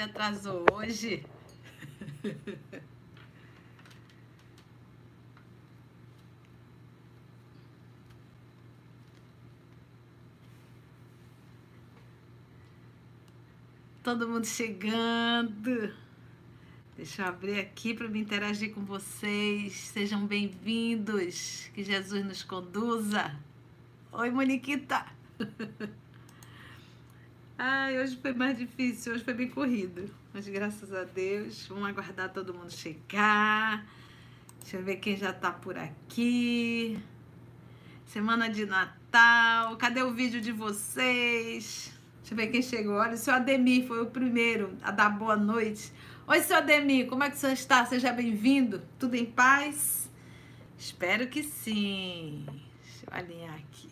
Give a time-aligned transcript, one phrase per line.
[0.00, 1.24] Atrasou hoje.
[14.02, 15.94] Todo mundo chegando.
[16.96, 19.74] Deixa eu abrir aqui para me interagir com vocês.
[19.74, 21.70] Sejam bem-vindos.
[21.74, 23.38] Que Jesus nos conduza.
[24.12, 25.06] Oi, Moniquita.
[27.62, 30.10] Ai, hoje foi mais difícil, hoje foi bem corrido.
[30.32, 33.86] Mas graças a Deus, vamos aguardar todo mundo chegar.
[34.62, 36.98] Deixa eu ver quem já tá por aqui.
[38.06, 39.76] Semana de Natal.
[39.76, 41.92] Cadê o vídeo de vocês?
[42.20, 42.94] Deixa eu ver quem chegou.
[42.94, 45.92] Olha, o seu Ademir foi o primeiro a dar boa noite.
[46.26, 47.84] Oi, seu Ademir, como é que você está?
[47.84, 48.80] Seja bem-vindo.
[48.98, 50.08] Tudo em paz?
[50.78, 52.42] Espero que sim.
[52.82, 53.89] Deixa eu alinhar aqui.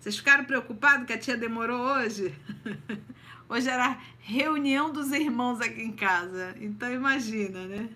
[0.00, 2.34] Vocês ficaram preocupados que a tia demorou hoje?
[3.50, 6.54] Hoje era reunião dos irmãos aqui em casa.
[6.60, 7.88] Então imagina, né?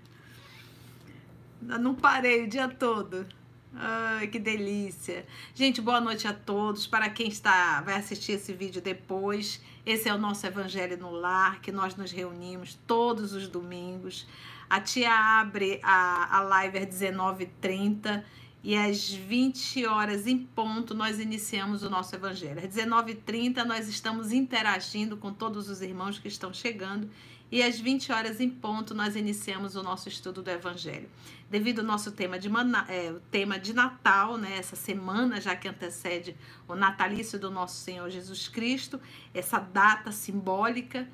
[1.61, 3.27] Não parei o dia todo.
[3.75, 5.27] Ai, que delícia.
[5.55, 6.87] Gente, boa noite a todos.
[6.87, 11.61] Para quem está vai assistir esse vídeo depois, esse é o nosso Evangelho no Lar,
[11.61, 14.27] que nós nos reunimos todos os domingos.
[14.69, 18.25] A tia abre a, a live às 19h30
[18.63, 22.61] e às 20 horas em ponto nós iniciamos o nosso evangelho.
[22.61, 27.11] Às 19h30 nós estamos interagindo com todos os irmãos que estão chegando
[27.51, 31.09] e às 20 horas em ponto nós iniciamos o nosso estudo do evangelho.
[31.51, 32.49] Devido ao nosso tema de,
[32.89, 36.35] é, o tema de Natal, né, essa semana já que antecede
[36.67, 38.99] o natalício do nosso Senhor Jesus Cristo,
[39.35, 41.07] essa data simbólica,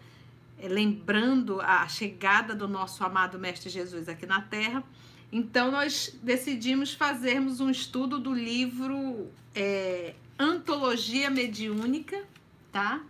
[0.59, 4.85] é, lembrando a chegada do nosso amado Mestre Jesus aqui na Terra,
[5.31, 12.25] então, nós decidimos fazermos um estudo do livro é, Antologia Mediúnica,
[12.73, 13.03] tá?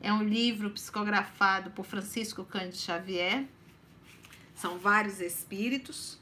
[0.00, 3.46] É um livro psicografado por Francisco Cândido Xavier.
[4.54, 6.18] São vários espíritos.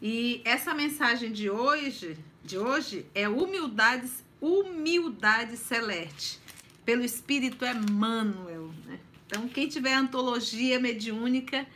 [0.00, 4.08] E essa mensagem de hoje, de hoje é humildade,
[4.40, 6.40] humildade celeste,
[6.86, 8.72] pelo espírito Emmanuel.
[8.86, 8.98] Né?
[9.26, 11.66] Então, quem tiver antologia mediúnica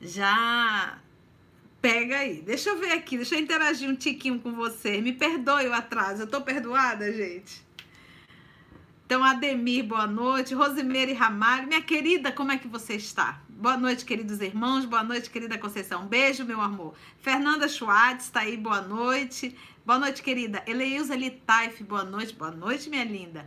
[0.00, 0.98] já
[1.84, 2.40] Pega aí.
[2.40, 5.02] Deixa eu ver aqui, deixa eu interagir um tiquinho com você.
[5.02, 7.62] Me perdoe o atraso, eu tô perdoada, gente?
[9.04, 10.54] Então, Ademir, boa noite.
[10.54, 13.38] Rosimeire Ramalho, minha querida, como é que você está?
[13.50, 14.86] Boa noite, queridos irmãos.
[14.86, 16.06] Boa noite, querida Conceição.
[16.06, 16.94] beijo, meu amor.
[17.20, 19.54] Fernanda Schwartz está aí, boa noite.
[19.84, 20.62] Boa noite, querida.
[20.66, 22.34] Eleilza Litaif, boa noite.
[22.34, 23.46] Boa noite, minha linda.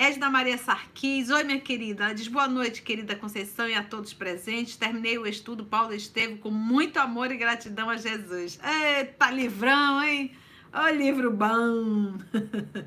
[0.00, 4.14] Edna Maria Sarquis, oi minha querida, ela diz boa noite, querida Conceição e a todos
[4.14, 4.76] presentes.
[4.76, 8.60] Terminei o estudo Paulo Estevam com muito amor e gratidão a Jesus.
[8.62, 10.30] Eita, livrão, hein?
[10.72, 12.16] Ô, livro bom!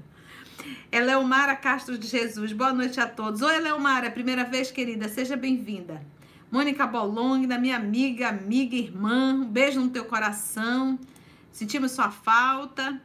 [0.90, 3.42] Eleomara Castro de Jesus, boa noite a todos.
[3.42, 6.02] Oi, Eleomara, primeira vez, querida, seja bem-vinda.
[6.50, 10.98] Mônica Bolong, da minha amiga, amiga, irmã, um beijo no teu coração.
[11.52, 13.02] Sentimos sua falta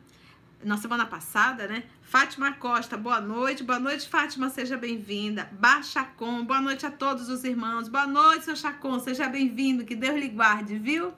[0.63, 1.83] na semana passada, né?
[2.19, 3.63] Fátima Costa, boa noite.
[3.63, 5.51] Boa noite, Fátima, seja bem-vinda.
[5.53, 7.89] Bachacon, boa noite a todos os irmãos.
[7.89, 9.85] Boa noite, seu Chacon, seja bem-vindo.
[9.85, 11.13] Que Deus lhe guarde, viu?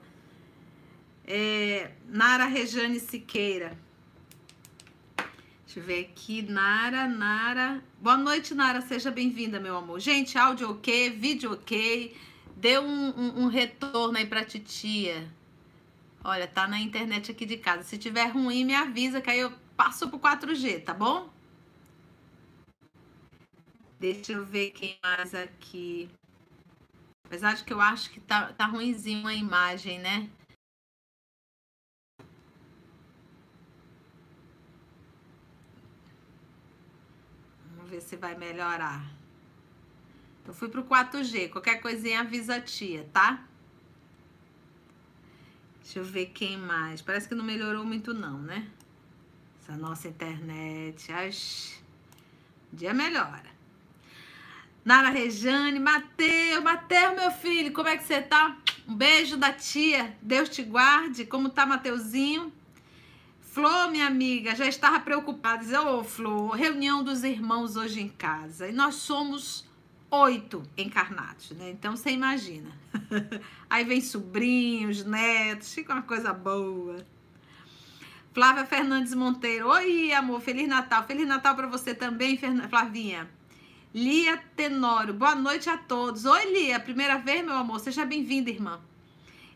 [1.25, 3.77] É, Nara Rejane Siqueira.
[5.65, 6.41] Deixa eu ver aqui.
[6.41, 7.81] Nara, Nara.
[8.01, 10.01] Boa noite, Nara, seja bem-vinda, meu amor.
[10.01, 12.13] Gente, áudio ok, vídeo ok.
[12.57, 15.31] Dê um, um, um retorno aí pra titia.
[16.21, 17.83] Olha, tá na internet aqui de casa.
[17.83, 21.29] Se tiver ruim, me avisa que aí eu passo pro 4G, tá bom?
[23.97, 26.09] Deixa eu ver quem mais aqui.
[27.25, 30.29] Apesar de que eu acho que tá, tá ruimzinho a imagem, né?
[37.71, 39.09] Vamos ver se vai melhorar.
[40.45, 41.49] Eu fui pro 4G.
[41.49, 43.45] Qualquer coisinha avisa a tia, tá?
[45.81, 47.01] Deixa eu ver quem mais.
[47.01, 48.69] Parece que não melhorou muito não, né?
[49.69, 51.11] Essa nossa internet.
[51.11, 51.29] Ai,
[52.73, 53.45] dia melhora.
[54.83, 58.57] Nara Rejane, Mateus, Mateus, meu filho, como é que você tá?
[58.87, 61.23] Um beijo da tia, Deus te guarde.
[61.23, 62.51] Como tá, Mateuzinho?
[63.41, 65.63] Flor, minha amiga, já estava preocupada.
[65.63, 68.69] Diz, ô, oh, Flor, reunião dos irmãos hoje em casa.
[68.69, 69.67] E nós somos
[70.09, 71.69] oito encarnados, né?
[71.69, 72.71] Então você imagina.
[73.69, 77.05] Aí vem sobrinhos, netos, fica uma coisa boa.
[78.31, 79.69] Flávia Fernandes Monteiro.
[79.69, 81.03] Oi, amor, Feliz Natal.
[81.05, 82.37] Feliz Natal para você também,
[82.69, 83.27] Flavinha.
[83.93, 85.15] Lia Tenório.
[85.15, 86.25] Boa noite a todos.
[86.25, 86.79] Oi, Lia.
[86.79, 87.79] Primeira vez, meu amor.
[87.79, 88.79] Seja bem-vinda, irmã.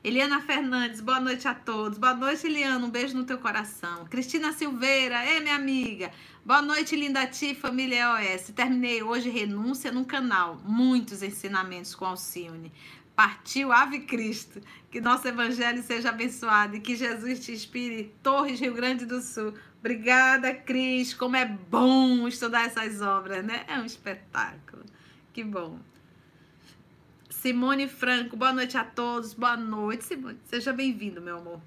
[0.04, 1.98] Eliana Fernandes, boa noite a todos.
[1.98, 2.84] Boa noite, Eliana.
[2.84, 4.06] Um beijo no teu coração.
[4.06, 6.12] Cristina Silveira, é minha amiga.
[6.44, 8.52] Boa noite, linda tia família OS.
[8.56, 10.60] Terminei hoje renúncia no canal.
[10.66, 12.70] Muitos ensinamentos com Alcione.
[13.16, 14.62] Partiu Ave Cristo.
[14.90, 18.14] Que nosso evangelho seja abençoado e que Jesus te inspire.
[18.22, 19.54] Torres, Rio Grande do Sul.
[19.80, 21.14] Obrigada, Cris.
[21.14, 23.66] Como é bom estudar essas obras, né?
[23.68, 24.84] É um espetáculo.
[25.34, 25.80] Que bom.
[27.30, 29.34] Simone Franco, boa noite a todos.
[29.34, 30.40] Boa noite, Simone.
[30.46, 31.62] Seja bem-vindo, meu amor.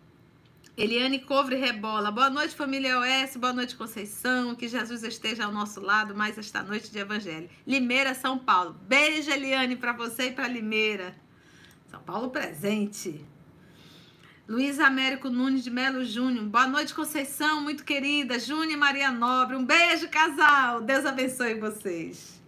[0.77, 4.55] Eliane Covre Rebola, boa noite, família OS, boa noite, Conceição.
[4.55, 7.49] Que Jesus esteja ao nosso lado mais esta noite de Evangelho.
[7.67, 8.75] Limeira, São Paulo.
[8.83, 11.15] Beijo, Eliane, para você e para Limeira.
[11.97, 13.25] São Paulo presente.
[14.47, 16.45] Luiz Américo Nunes de Melo Júnior.
[16.45, 18.39] Boa noite, Conceição, muito querida.
[18.39, 19.57] Júnior e Maria Nobre.
[19.57, 20.83] Um beijo, casal.
[20.83, 22.39] Deus abençoe vocês.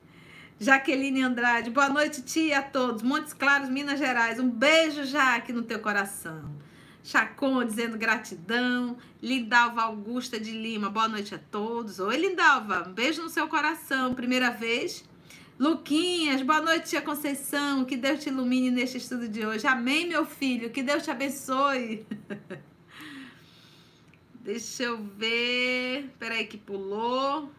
[0.61, 1.71] Jaqueline Andrade.
[1.71, 3.03] Boa noite, tia, a todos.
[3.03, 4.39] Montes Claros, Minas Gerais.
[4.39, 6.55] Um beijo, Jaque, no teu coração.
[7.03, 8.99] Chacon dizendo gratidão.
[9.23, 10.91] Lindalva Augusta de Lima.
[10.91, 11.99] Boa noite a todos.
[12.00, 12.87] Oi, Lindalva.
[12.87, 14.12] Um beijo no seu coração.
[14.12, 15.09] Primeira vez.
[15.59, 17.85] Luquinhas, boa noite, tia Conceição.
[17.85, 19.67] Que Deus te ilumine neste estudo de hoje.
[19.67, 20.71] Amém, meu filho.
[20.71, 22.07] Que Deus te abençoe.
[24.41, 26.15] Deixa eu ver.
[26.17, 27.51] Peraí que pulou.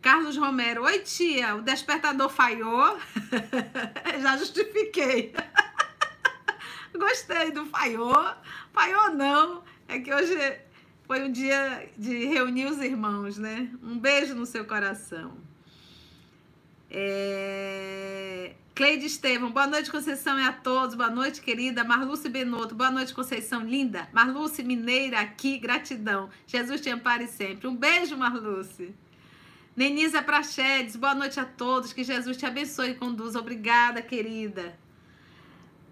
[0.00, 0.84] Carlos Romero.
[0.84, 1.56] Oi, tia.
[1.56, 2.96] O despertador falhou.
[4.22, 5.34] Já justifiquei.
[6.94, 8.24] Gostei do falhou.
[8.72, 9.64] Falhou não.
[9.88, 10.60] É que hoje
[11.08, 13.68] foi um dia de reunir os irmãos, né?
[13.82, 15.49] Um beijo no seu coração.
[16.90, 18.54] É...
[18.74, 20.94] Cleide Estevam, boa noite, Conceição e a todos.
[20.94, 21.84] Boa noite, querida.
[21.84, 24.08] Marluce Benotto, boa noite, Conceição, linda.
[24.12, 26.30] Marluce Mineira, aqui, gratidão.
[26.46, 27.68] Jesus te ampare sempre.
[27.68, 28.94] Um beijo, Marluce.
[29.76, 31.92] Nenisa Prachedes, boa noite a todos.
[31.92, 33.38] Que Jesus te abençoe e conduza.
[33.38, 34.74] Obrigada, querida.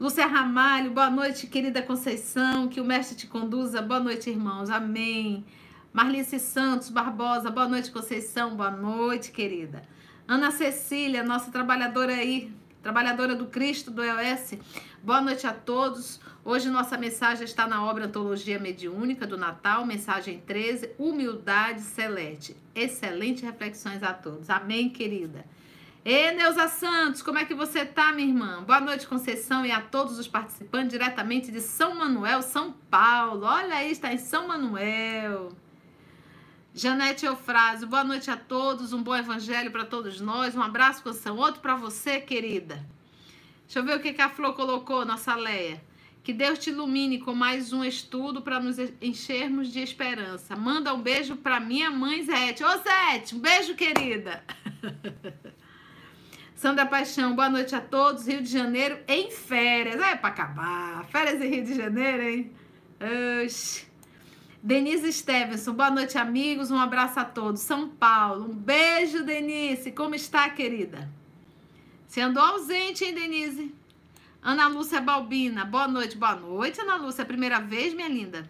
[0.00, 2.68] Lúcia Ramalho, boa noite, querida Conceição.
[2.68, 3.82] Que o Mestre te conduza.
[3.82, 4.70] Boa noite, irmãos.
[4.70, 5.44] Amém.
[5.92, 8.56] Marlice Santos Barbosa, boa noite, Conceição.
[8.56, 9.82] Boa noite, querida.
[10.28, 12.52] Ana Cecília, nossa trabalhadora aí,
[12.82, 14.58] trabalhadora do Cristo do EOS.
[15.02, 16.20] Boa noite a todos.
[16.44, 22.54] Hoje nossa mensagem está na obra Antologia Mediúnica do Natal, mensagem 13, Humildade Celeste.
[22.75, 24.50] Excelente reflexões a todos.
[24.50, 25.46] Amém, querida.
[26.04, 28.62] E Neuza Santos, como é que você tá, minha irmã?
[28.64, 33.46] Boa noite, Conceição, e a todos os participantes diretamente de São Manuel, São Paulo.
[33.46, 35.56] Olha aí, está em São Manuel.
[36.75, 41.37] Janete Eufrásio, boa noite a todos, um bom evangelho para todos nós, um abraço, canção,
[41.37, 42.87] outro para você, querida.
[43.65, 45.82] Deixa eu ver o que, que a Flor colocou, nossa Leia.
[46.23, 50.55] Que Deus te ilumine com mais um estudo para nos enchermos de esperança.
[50.55, 52.62] Manda um beijo para minha mãe Zete.
[52.62, 54.44] Ô Zete, um beijo, querida.
[56.55, 58.26] Sandra Paixão, boa noite a todos.
[58.26, 59.99] Rio de Janeiro em férias.
[60.00, 61.05] É para acabar.
[61.06, 62.53] Férias em Rio de Janeiro, hein?
[63.43, 63.88] Oxi.
[64.69, 66.70] Denise Stevenson, boa noite, amigos.
[66.70, 67.62] Um abraço a todos.
[67.62, 69.91] São Paulo, um beijo, Denise.
[69.93, 71.09] Como está, querida?
[72.06, 73.75] Você andou ausente, hein, Denise?
[74.43, 76.19] Ana Lúcia Balbina, boa noite.
[76.19, 77.23] Boa noite, Ana Lúcia.
[77.23, 78.47] É primeira vez, minha linda?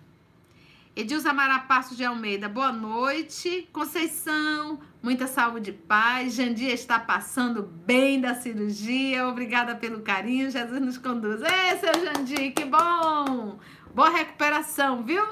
[0.96, 3.68] Edilza Marapasso de Almeida, boa noite.
[3.72, 6.34] Conceição, muita saúde e paz.
[6.34, 9.24] Jandia está passando bem da cirurgia.
[9.28, 10.50] Obrigada pelo carinho.
[10.50, 11.42] Jesus nos conduz.
[11.42, 13.60] Ei, seu Jandir, que bom!
[13.94, 15.24] Boa recuperação, viu?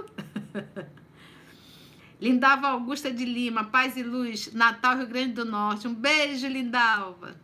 [2.20, 5.86] Lindalva Augusta de Lima, Paz e Luz, Natal, Rio Grande do Norte.
[5.86, 7.36] Um beijo, Lindalva.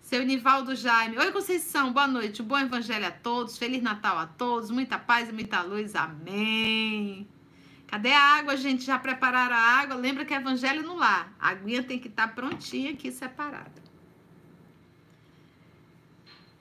[0.00, 1.18] Seu Nivaldo Jaime.
[1.18, 2.42] Oi, Conceição, boa noite.
[2.42, 3.58] Um bom evangelho a todos.
[3.58, 4.70] Feliz Natal a todos.
[4.70, 5.94] Muita paz e muita luz.
[5.94, 7.28] Amém.
[7.86, 8.84] Cadê a água, gente?
[8.84, 9.94] Já prepararam a água?
[9.96, 11.32] Lembra que é evangelho no lar.
[11.38, 13.87] A aguinha tem que estar prontinha aqui, separada.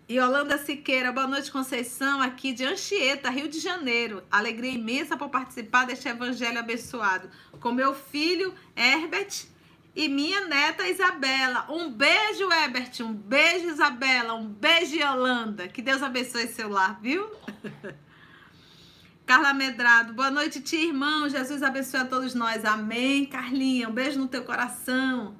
[0.09, 4.23] Yolanda Siqueira, boa noite, Conceição, aqui de Anchieta, Rio de Janeiro.
[4.31, 7.29] Alegria imensa por participar deste evangelho abençoado.
[7.59, 9.47] Com meu filho, Herbert,
[9.93, 11.65] e minha neta, Isabela.
[11.69, 15.67] Um beijo, Herbert, um beijo, Isabela, um beijo, Yolanda.
[15.67, 17.29] Que Deus abençoe seu lar, viu?
[19.27, 21.27] Carla Medrado, boa noite, tia irmão.
[21.27, 22.63] Jesus abençoe a todos nós.
[22.63, 23.25] Amém.
[23.25, 25.35] Carlinha, um beijo no teu coração.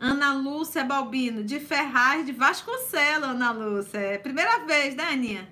[0.00, 3.98] Ana Lúcia Balbino, de Ferraz de Vasconcelos, Ana Lúcia.
[3.98, 5.46] É primeira vez, né, Aninha?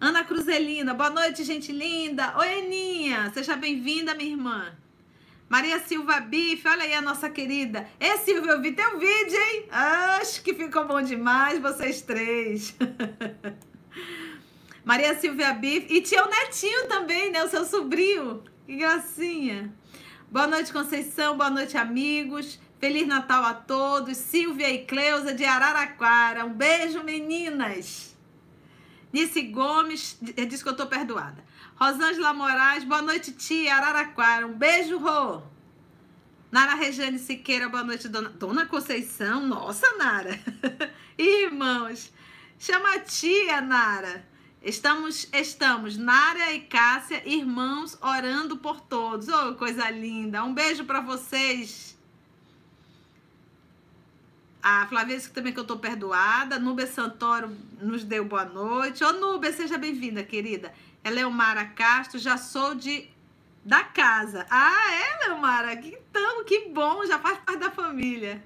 [0.00, 2.32] Ana Cruzelina, boa noite, gente linda.
[2.38, 4.72] Oi, Aninha, seja bem-vinda, minha irmã.
[5.50, 7.86] Maria Silva Bife, olha aí a nossa querida.
[8.00, 9.66] É, Silvia, eu vi teu vídeo, hein?
[9.70, 12.74] Acho que ficou bom demais, vocês três.
[14.82, 15.94] Maria Silvia Bife.
[15.94, 17.44] E tinha o netinho também, né?
[17.44, 18.42] O seu sobrinho.
[18.64, 19.70] Que gracinha.
[20.30, 21.36] Boa noite, Conceição.
[21.36, 22.58] Boa noite, amigos.
[22.82, 24.16] Feliz Natal a todos.
[24.16, 26.44] Silvia e Cleusa de Araraquara.
[26.44, 28.16] Um beijo, meninas.
[29.12, 31.44] Nice Gomes diz que eu tô perdoada.
[31.76, 33.76] Rosângela Moraes, boa noite, tia.
[33.76, 34.48] Araraquara.
[34.48, 35.42] Um beijo, Rô.
[36.50, 39.46] Nara Regiane Siqueira, boa noite, dona, dona Conceição.
[39.46, 40.40] Nossa, Nara.
[41.16, 42.12] Irmãos,
[42.58, 44.28] chama a tia, Nara.
[44.60, 49.28] Estamos, estamos, Nara e Cássia, irmãos, orando por todos.
[49.28, 50.42] Oh, coisa linda.
[50.42, 51.91] Um beijo para vocês.
[54.62, 56.56] A disse também que eu tô perdoada.
[56.56, 57.50] Núbia Santoro
[57.80, 59.02] nos deu boa noite.
[59.02, 60.72] Ô, Núbia, seja bem-vinda, querida.
[61.02, 63.08] Eleomara Castro, já sou de
[63.64, 64.46] da casa.
[64.48, 65.72] Ah, é, Eleomara?
[65.74, 68.40] Então, que bom, já faz parte da família.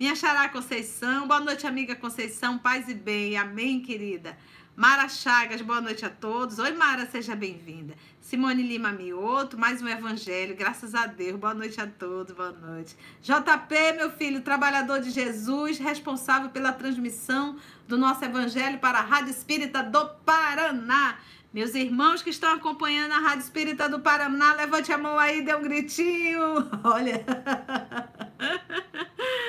[0.00, 3.36] Minha xará Conceição, boa noite, amiga Conceição, paz e bem.
[3.36, 4.36] Amém, querida.
[4.74, 6.58] Mara Chagas, boa noite a todos.
[6.58, 7.94] Oi, Mara, seja bem-vinda.
[8.22, 11.38] Simone Lima Mioto, mais um evangelho, graças a Deus.
[11.38, 12.96] Boa noite a todos, boa noite.
[13.20, 19.32] JP, meu filho, trabalhador de Jesus, responsável pela transmissão do nosso evangelho para a Rádio
[19.32, 21.18] Espírita do Paraná.
[21.52, 25.54] Meus irmãos que estão acompanhando a Rádio Espírita do Paraná, levante a mão aí, dê
[25.54, 26.70] um gritinho.
[26.82, 27.22] Olha.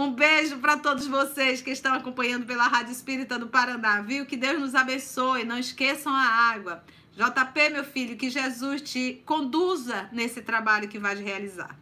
[0.00, 4.24] Um beijo para todos vocês que estão acompanhando pela Rádio Espírita do Paraná, viu?
[4.24, 5.44] Que Deus nos abençoe.
[5.44, 6.82] Não esqueçam a água.
[7.12, 11.78] JP, meu filho, que Jesus te conduza nesse trabalho que vai realizar.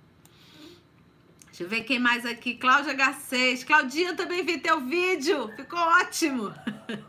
[1.47, 2.57] Deixa eu ver quem mais aqui.
[2.57, 3.63] Cláudia Garcês.
[3.63, 5.53] Claudinha, também vi teu vídeo.
[5.55, 6.53] Ficou ótimo.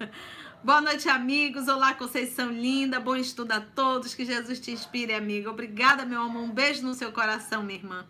[0.63, 1.68] Boa noite, amigos.
[1.68, 3.00] Olá, Conceição linda.
[3.00, 4.13] Bom estudo a todos.
[4.13, 5.50] Que Jesus te inspire, amiga.
[5.50, 6.44] Obrigada, meu amor.
[6.44, 8.06] Um beijo no seu coração, minha irmã.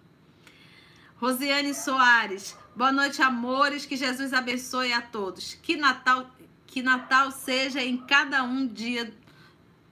[1.15, 2.58] Rosiane Soares.
[2.75, 3.85] Boa noite, amores.
[3.85, 5.55] Que Jesus abençoe a todos.
[5.61, 6.29] Que Natal,
[6.65, 9.13] que Natal seja em cada um dia,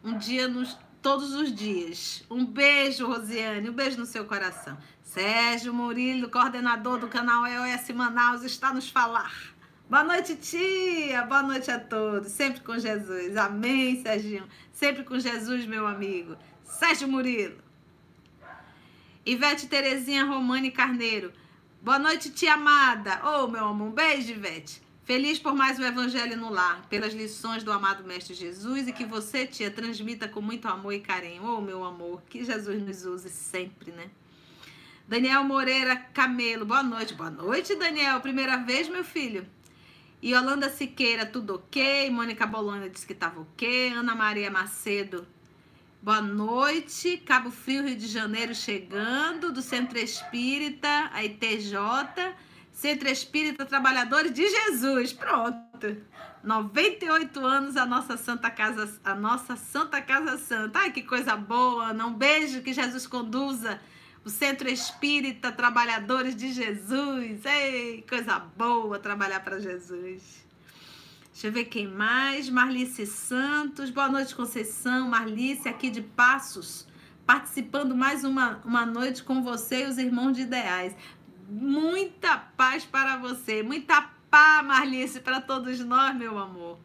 [0.03, 2.23] um dia nos todos os dias.
[2.29, 3.69] Um beijo, Rosiane.
[3.69, 4.77] Um beijo no seu coração.
[5.01, 9.31] Sérgio Murilo, coordenador do canal EOS Manaus, está nos falar.
[9.89, 11.23] Boa noite, tia.
[11.23, 12.31] Boa noite a todos.
[12.31, 13.37] Sempre com Jesus.
[13.37, 14.47] Amém, Serginho.
[14.71, 16.35] Sempre com Jesus, meu amigo.
[16.63, 17.57] Sérgio Murilo.
[19.25, 21.31] Ivete Terezinha Romani Carneiro.
[21.79, 23.21] Boa noite, tia amada.
[23.23, 24.81] Ô, oh, meu amor, um beijo, Ivete.
[25.03, 29.05] Feliz por mais um Evangelho no Lar, pelas lições do amado Mestre Jesus e que
[29.05, 31.45] você, tia, transmita com muito amor e carinho.
[31.45, 34.09] Ô, oh, meu amor, que Jesus nos use sempre, né?
[35.07, 37.13] Daniel Moreira Camelo, boa noite.
[37.13, 38.19] Boa noite, Daniel.
[38.21, 39.47] Primeira vez, meu filho.
[40.21, 42.09] Yolanda Siqueira, tudo ok.
[42.09, 43.93] Mônica Bolonha disse que estava ok.
[43.93, 45.25] Ana Maria Macedo,
[46.01, 51.73] Boa noite, Cabo Frio, Rio de Janeiro chegando, do Centro Espírita, a ITJ,
[52.71, 55.11] Centro Espírita Trabalhadores de Jesus.
[55.11, 55.97] Pronto.
[56.43, 60.79] 98 anos a nossa Santa Casa, a nossa Santa Casa Santa.
[60.79, 61.91] Ai, que coisa boa.
[61.91, 63.81] Um beijo que Jesus conduza
[64.23, 67.43] o Centro Espírita Trabalhadores de Jesus.
[67.43, 70.46] Ei, coisa boa trabalhar para Jesus.
[71.37, 72.49] Deixa eu ver quem mais.
[72.49, 73.91] Marlice Santos.
[73.91, 75.07] Boa noite, Conceição.
[75.07, 76.87] Marlice, aqui de Passos,
[77.27, 80.95] participando mais uma, uma noite com você e os irmãos de ideais.
[81.47, 83.61] Muita paz para você.
[83.61, 84.01] Muita
[84.31, 86.79] paz, Marlice, para todos nós, meu amor.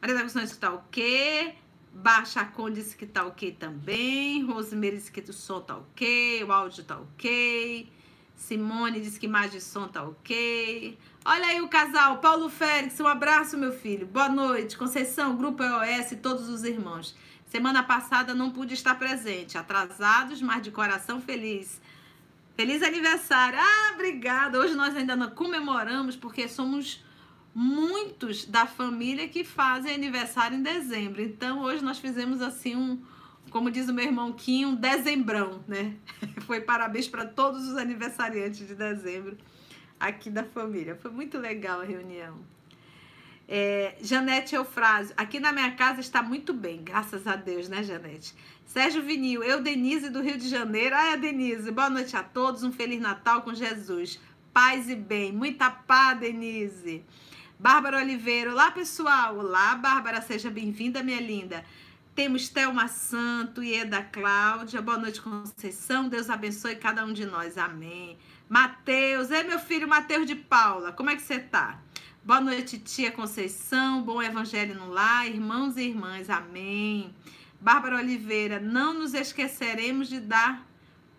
[0.00, 1.54] Maria da Conceição disse que tá ok.
[1.92, 4.44] Baixa Con disse que tá ok também.
[4.44, 6.44] Rosemary disse que o som tá ok.
[6.44, 7.97] O áudio tá ok.
[8.38, 10.96] Simone disse que mais de som tá ok.
[11.24, 14.06] Olha aí o casal, Paulo Félix, um abraço, meu filho.
[14.06, 14.78] Boa noite.
[14.78, 17.14] Conceição, Grupo EOS todos os irmãos.
[17.46, 21.80] Semana passada não pude estar presente, atrasados, mas de coração feliz.
[22.56, 23.58] Feliz aniversário.
[23.60, 24.58] Ah, obrigada.
[24.58, 27.04] Hoje nós ainda não comemoramos porque somos
[27.52, 31.20] muitos da família que fazem aniversário em dezembro.
[31.20, 33.02] Então, hoje nós fizemos assim um,
[33.50, 35.94] como diz o meu irmão Kim, um dezembrão, né?
[36.46, 39.36] Foi parabéns para todos os aniversariantes de dezembro
[39.98, 40.96] aqui da família.
[40.96, 42.38] Foi muito legal a reunião.
[43.50, 48.34] É, Janete Eufrásio, aqui na minha casa está muito bem, graças a Deus, né, Janete?
[48.66, 50.94] Sérgio Vinil, eu, Denise, do Rio de Janeiro.
[50.94, 54.20] Ai, a Denise, boa noite a todos, um Feliz Natal com Jesus.
[54.52, 57.02] Paz e bem, muita paz, Denise.
[57.58, 59.38] Bárbara Oliveira, olá pessoal.
[59.38, 61.64] Olá, Bárbara, seja bem-vinda, minha linda.
[62.18, 64.82] Temos Thelma Santo e Eda Cláudia.
[64.82, 66.08] Boa noite, Conceição.
[66.08, 67.56] Deus abençoe cada um de nós.
[67.56, 68.18] Amém.
[68.48, 71.80] Mateus, é meu filho Mateus de Paula, como é que você tá?
[72.24, 77.14] Boa noite, tia Conceição, bom evangelho no lar, irmãos e irmãs, amém.
[77.60, 80.66] Bárbara Oliveira, não nos esqueceremos de dar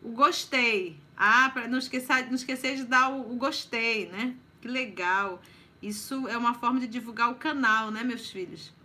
[0.01, 0.99] o gostei.
[1.15, 4.35] Ah, para não esquecer, não esquecer de dar o, o gostei, né?
[4.59, 5.41] Que legal.
[5.81, 8.77] Isso é uma forma de divulgar o canal, né, meus filhos?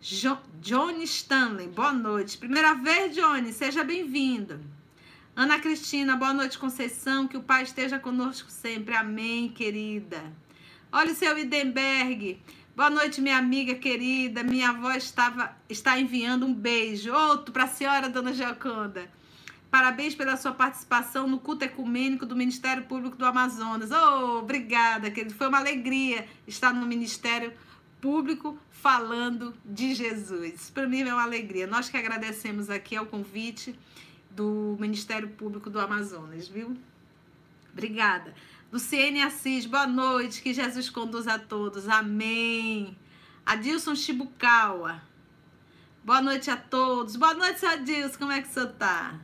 [0.00, 2.38] Jo Johnny Stanley, boa noite.
[2.38, 4.60] Primeira vez, Johnny, seja bem-vindo.
[5.34, 7.26] Ana Cristina, boa noite, Conceição.
[7.26, 8.94] Que o Pai esteja conosco sempre.
[8.94, 10.22] Amém, querida.
[10.92, 12.40] Olha o seu Idenberg.
[12.76, 14.44] Boa noite, minha amiga querida.
[14.44, 17.12] Minha avó estava, está enviando um beijo.
[17.12, 19.10] Outro para a senhora, dona Gioconda.
[19.68, 23.90] Parabéns pela sua participação no culto ecumênico do Ministério Público do Amazonas.
[23.90, 25.34] Oh, obrigada, querido.
[25.34, 27.52] Foi uma alegria estar no Ministério
[28.00, 30.70] Público falando de Jesus.
[30.70, 31.66] Para mim é uma alegria.
[31.66, 33.78] Nós que agradecemos aqui ao convite
[34.30, 36.76] do Ministério Público do Amazonas, viu?
[37.72, 38.34] Obrigada.
[38.72, 40.42] Luciene Assis, boa noite.
[40.42, 41.88] Que Jesus conduza a todos.
[41.88, 42.96] Amém.
[43.44, 45.02] Adilson Chibucawa.
[46.04, 47.16] Boa noite a todos.
[47.16, 48.18] Boa noite, Adilson.
[48.18, 49.18] Como é que você está?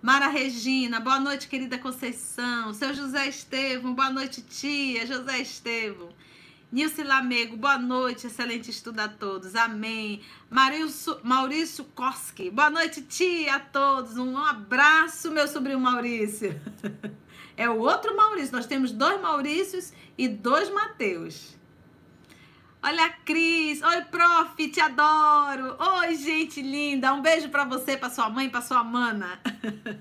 [0.00, 2.74] Mara Regina, boa noite, querida Conceição.
[2.74, 5.06] Seu José Estevam, boa noite, tia.
[5.06, 6.10] José Estevam.
[6.74, 9.54] Nilce Lamego, boa noite, excelente estudo a todos.
[9.54, 10.20] Amém.
[10.50, 14.16] Maurício, Maurício Koski, boa noite, tia, a todos.
[14.16, 16.60] Um abraço, meu sobrinho Maurício.
[17.56, 18.50] É o outro Maurício.
[18.50, 21.56] Nós temos dois Maurícios e dois Mateus.
[22.82, 23.80] Olha a Cris.
[23.80, 25.76] Oi, prof, te adoro.
[25.78, 27.14] Oi, gente linda.
[27.14, 29.40] Um beijo para você, para sua mãe, para sua mana.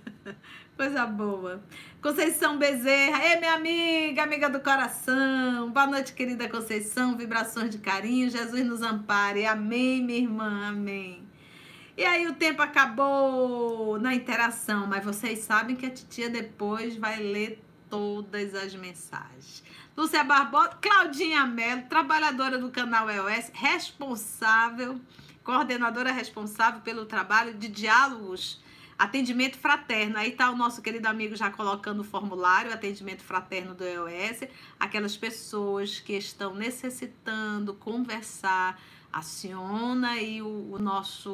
[0.76, 1.64] Coisa boa.
[2.02, 3.24] Conceição Bezerra.
[3.24, 5.70] Ei, minha amiga, amiga do coração.
[5.70, 7.16] Boa noite, querida Conceição.
[7.16, 8.28] Vibrações de carinho.
[8.28, 9.46] Jesus nos ampare.
[9.46, 10.70] Amém, minha irmã.
[10.70, 11.28] Amém.
[11.96, 17.22] E aí o tempo acabou na interação, mas vocês sabem que a titia depois vai
[17.22, 19.64] ler todas as mensagens.
[19.96, 25.00] Lúcia Barbosa, Claudinha Mello, trabalhadora do canal EOS, responsável,
[25.44, 28.63] coordenadora responsável pelo trabalho de diálogos,
[29.04, 30.18] atendimento fraterno.
[30.18, 34.48] Aí tá o nosso querido amigo já colocando o formulário, atendimento fraterno do EOS,
[34.80, 38.82] aquelas pessoas que estão necessitando conversar,
[39.12, 41.32] aciona aí o, o nosso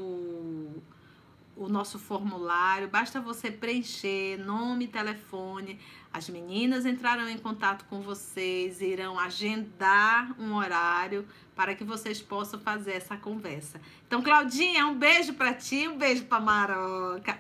[1.56, 5.78] o nosso formulário, basta você preencher nome, telefone,
[6.12, 11.28] as meninas entrarão em contato com vocês, irão agendar um horário
[11.58, 13.82] para que vocês possam fazer essa conversa.
[14.08, 17.38] Então, Claudinha, um beijo para ti, um beijo para Maroca.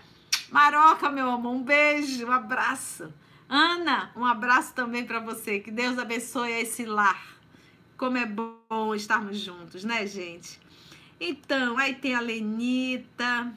[0.51, 3.13] Maroca, meu amor, um beijo, um abraço.
[3.47, 5.59] Ana, um abraço também para você.
[5.59, 7.37] Que Deus abençoe esse lar.
[7.97, 10.59] Como é bom estarmos juntos, né, gente?
[11.19, 13.53] Então, aí tem a Lenita,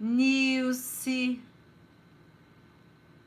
[0.00, 1.40] Nilce,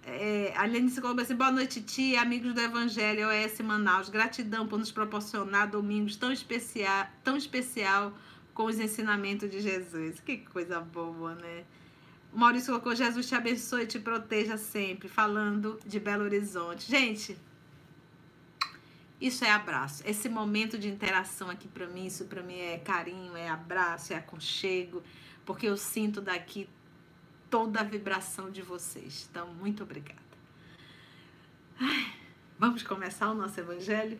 [0.03, 4.09] é, a Lenice colocou assim: boa noite, tia, amigos do Evangelho OS Manaus.
[4.09, 8.13] Gratidão por nos proporcionar domingos tão especial, tão especial
[8.53, 10.19] com os ensinamentos de Jesus.
[10.19, 11.63] Que coisa boa, né?
[12.33, 16.89] O Maurício colocou: Jesus te abençoe e te proteja sempre, falando de Belo Horizonte.
[16.89, 17.37] Gente,
[19.19, 20.01] isso é abraço.
[20.05, 24.15] Esse momento de interação aqui para mim, isso para mim é carinho, é abraço, é
[24.15, 25.03] aconchego,
[25.45, 26.67] porque eu sinto daqui
[27.49, 29.27] toda a vibração de vocês.
[29.29, 30.21] Então, muito obrigada.
[32.57, 34.19] Vamos começar o nosso evangelho?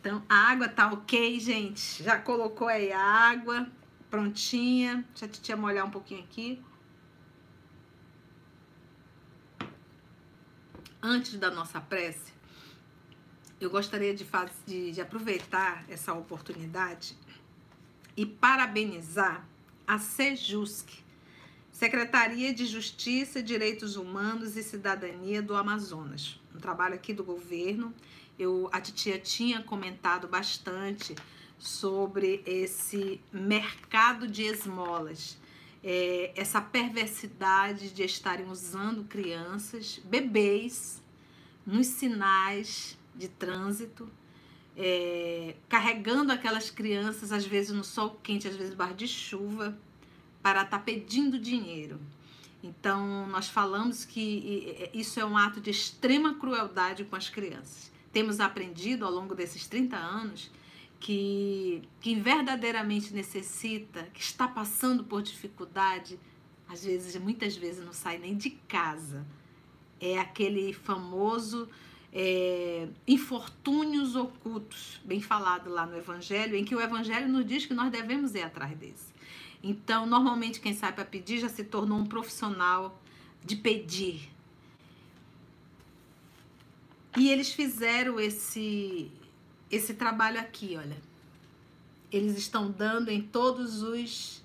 [0.00, 2.02] Então, a água tá ok, gente?
[2.02, 3.68] Já colocou aí a água
[4.10, 5.04] prontinha.
[5.14, 6.62] Já te tinha molhar um pouquinho aqui.
[11.02, 12.32] Antes da nossa prece,
[13.60, 14.26] eu gostaria de,
[14.66, 17.16] de, de aproveitar essa oportunidade
[18.16, 19.46] e parabenizar
[19.86, 20.88] a Sejusc,
[21.70, 26.40] Secretaria de Justiça, Direitos Humanos e Cidadania do Amazonas.
[26.54, 27.94] Um trabalho aqui do governo.
[28.38, 31.14] Eu, a titia tinha comentado bastante
[31.58, 35.38] sobre esse mercado de esmolas,
[35.82, 41.02] é, essa perversidade de estarem usando crianças, bebês,
[41.66, 44.08] nos sinais de trânsito,
[44.76, 49.76] é, carregando aquelas crianças, às vezes no sol quente, às vezes bar de chuva,
[50.42, 52.00] para estar tá pedindo dinheiro.
[52.62, 57.92] Então, nós falamos que isso é um ato de extrema crueldade com as crianças.
[58.12, 60.50] Temos aprendido ao longo desses 30 anos
[60.98, 66.18] que quem verdadeiramente necessita, que está passando por dificuldade,
[66.68, 69.26] às vezes, muitas vezes não sai nem de casa.
[70.00, 71.68] É aquele famoso
[72.12, 77.74] é, infortúnios ocultos, bem falado lá no Evangelho, em que o Evangelho nos diz que
[77.74, 79.14] nós devemos ir atrás desse.
[79.62, 83.00] Então, normalmente quem sai para pedir já se tornou um profissional
[83.44, 84.30] de pedir.
[87.16, 89.10] E eles fizeram esse
[89.70, 90.96] esse trabalho aqui, olha.
[92.10, 94.42] Eles estão dando em todos os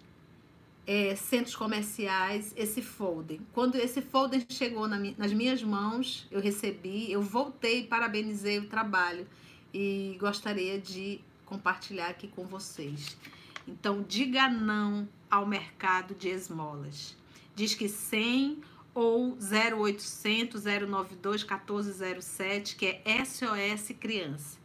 [0.86, 3.40] é, centros comerciais esse folder.
[3.54, 9.28] Quando esse folder chegou na, nas minhas mãos, eu recebi, eu voltei parabenizei o trabalho
[9.74, 13.16] e gostaria de compartilhar aqui com vocês.
[13.68, 17.16] Então, diga não ao mercado de esmolas.
[17.56, 18.62] Diz que 100
[18.94, 24.61] ou 0800 092 1407, que é SOS Criança.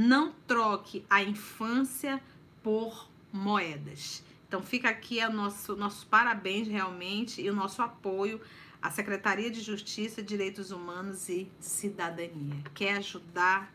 [0.00, 2.22] Não troque a infância
[2.62, 4.22] por moedas.
[4.46, 8.40] Então fica aqui o nosso, nosso parabéns realmente e o nosso apoio
[8.80, 12.62] à Secretaria de Justiça, Direitos Humanos e Cidadania.
[12.74, 13.74] Quer ajudar?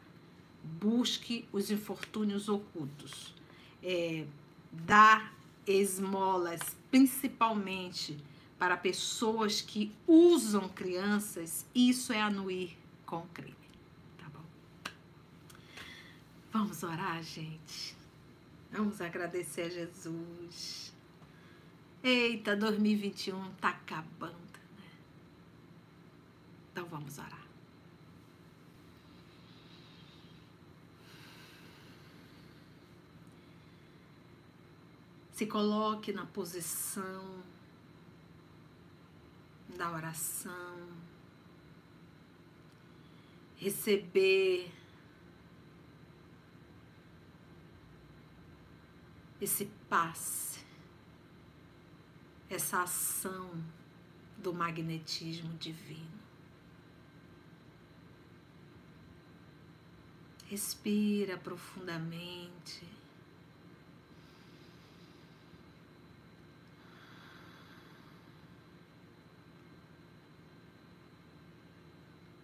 [0.63, 3.35] Busque os infortúnios ocultos.
[3.83, 4.25] É,
[4.71, 5.33] dar
[5.67, 8.17] esmolas, principalmente
[8.57, 13.62] para pessoas que usam crianças, isso é anuir com crime.
[16.53, 17.95] Vamos orar, gente.
[18.71, 20.93] Vamos agradecer a Jesus.
[22.03, 24.91] Eita, 2021 tá acabando, né?
[26.71, 27.47] Então vamos orar.
[35.31, 37.41] Se coloque na posição
[39.75, 40.87] da oração,
[43.55, 44.82] receber
[49.43, 50.63] esse passe,
[52.49, 53.51] essa ação
[54.37, 56.23] do magnetismo divino.
[60.47, 62.87] Respira profundamente.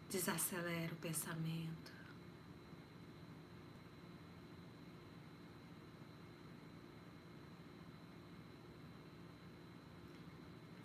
[0.10, 1.99] Desacelera o pensamento.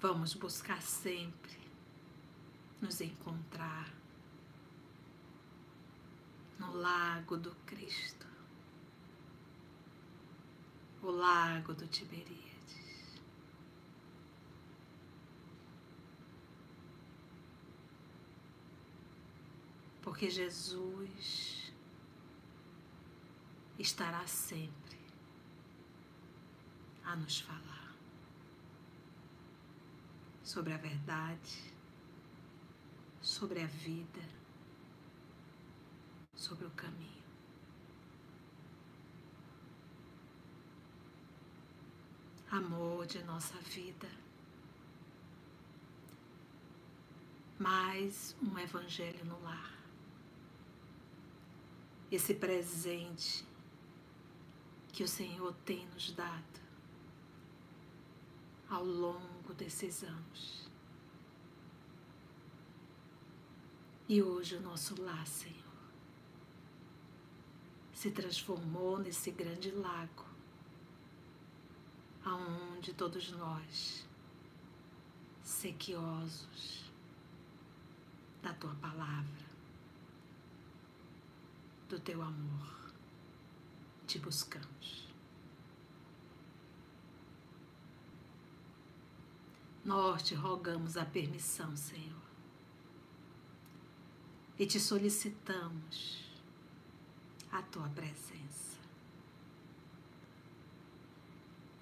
[0.07, 1.59] Vamos buscar sempre
[2.79, 3.91] nos encontrar
[6.59, 8.27] no lago do Cristo,
[11.03, 12.45] o lago do Tiberíades.
[20.03, 21.73] porque Jesus
[23.79, 24.99] estará sempre
[27.05, 27.84] a nos falar
[30.45, 31.75] sobre a verdade,
[33.21, 34.21] sobre a vida,
[36.35, 37.25] sobre o caminho.
[42.51, 44.09] Amor de nossa vida.
[47.59, 49.75] Mais um evangelho no lar
[52.11, 53.45] esse presente
[54.93, 56.64] que o Senhor tem nos dado
[58.69, 60.69] ao longo desses anos.
[64.09, 65.55] E hoje o nosso lar, Senhor,
[67.93, 70.27] se transformou nesse grande lago,
[72.23, 74.07] aonde todos nós,
[75.43, 76.85] sequiosos
[78.43, 79.47] da tua palavra,
[81.89, 82.93] do teu amor.
[84.07, 85.04] Te buscamos.
[89.85, 92.23] Nós te rogamos a permissão, Senhor,
[94.59, 96.25] e te solicitamos
[97.53, 98.79] a tua presença.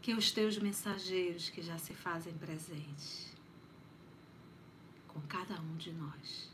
[0.00, 3.32] Que os teus mensageiros que já se fazem presentes
[5.06, 6.50] com cada um de nós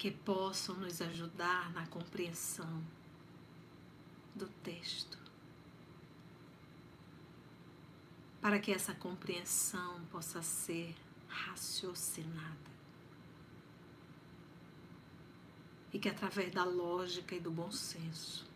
[0.00, 2.82] que possam nos ajudar na compreensão
[4.34, 5.19] do texto.
[8.40, 10.94] Para que essa compreensão possa ser
[11.28, 12.70] raciocinada.
[15.92, 18.48] E que através da lógica e do bom senso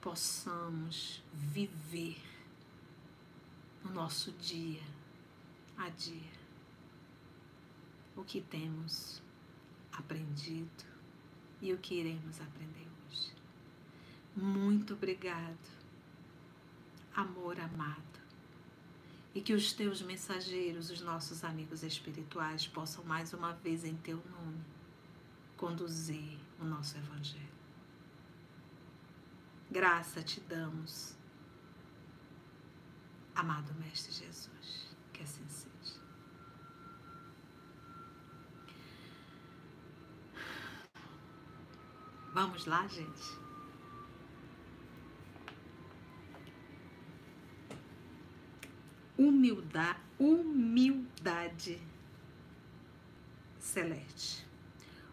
[0.00, 2.22] possamos viver
[3.82, 4.82] no nosso dia
[5.76, 6.38] a dia
[8.16, 9.22] o que temos
[9.92, 10.84] aprendido
[11.60, 13.32] e o que iremos aprender hoje.
[14.34, 15.56] Muito obrigado,
[17.14, 18.07] amor amado,
[19.38, 24.16] e que os teus mensageiros, os nossos amigos espirituais, possam mais uma vez em teu
[24.16, 24.64] nome
[25.56, 27.46] conduzir o nosso Evangelho.
[29.70, 31.14] Graça te damos,
[33.32, 36.00] amado Mestre Jesus, que assim seja.
[42.34, 43.47] Vamos lá, gente?
[49.18, 51.78] Humildade, humildade
[53.58, 54.46] celeste.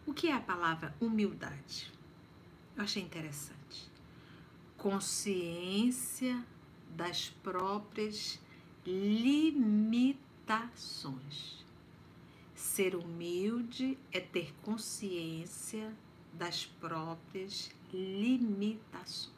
[0.06, 1.92] O que é a palavra humildade?
[2.78, 3.90] Eu achei interessante.
[4.78, 6.46] Consciência
[6.96, 8.40] das próprias
[8.86, 10.06] limitações.
[12.54, 15.92] Ser humilde é ter consciência
[16.32, 19.35] das próprias limitações.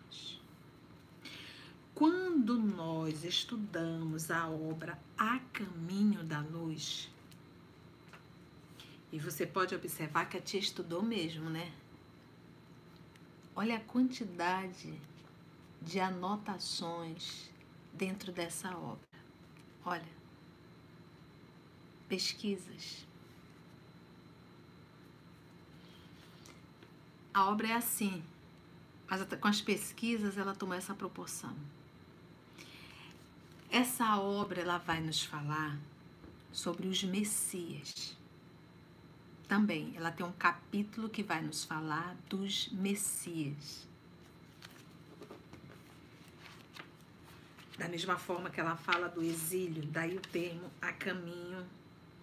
[1.97, 7.09] Quando nós estudamos a obra A Caminho da Luz,
[9.11, 11.73] e você pode observar que a tia estudou mesmo, né?
[13.55, 14.93] Olha a quantidade
[15.81, 17.49] de anotações
[17.91, 19.19] dentro dessa obra.
[19.83, 20.13] Olha,
[22.07, 23.07] pesquisas.
[27.33, 28.23] A obra é assim,
[29.09, 31.57] mas com as pesquisas ela tomou essa proporção.
[33.69, 35.77] Essa obra ela vai nos falar
[36.51, 38.17] sobre os Messias.
[39.47, 43.87] Também, ela tem um capítulo que vai nos falar dos Messias.
[47.77, 51.65] Da mesma forma que ela fala do exílio, daí o termo a caminho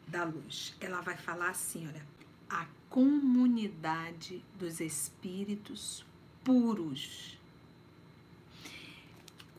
[0.06, 0.74] da luz.
[0.80, 2.04] Ela vai falar assim, olha,
[2.50, 6.04] a comunidade dos espíritos
[6.42, 7.33] puros.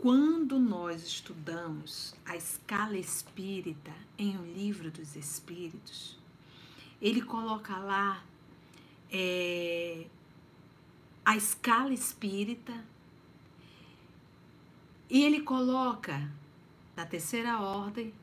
[0.06, 6.16] Quando nós estudamos a escala espírita em O Livro dos Espíritos,
[7.02, 8.24] ele coloca lá
[9.12, 10.06] é,
[11.26, 12.86] a escala espírita
[15.10, 16.32] e ele coloca
[16.96, 18.14] da terceira ordem,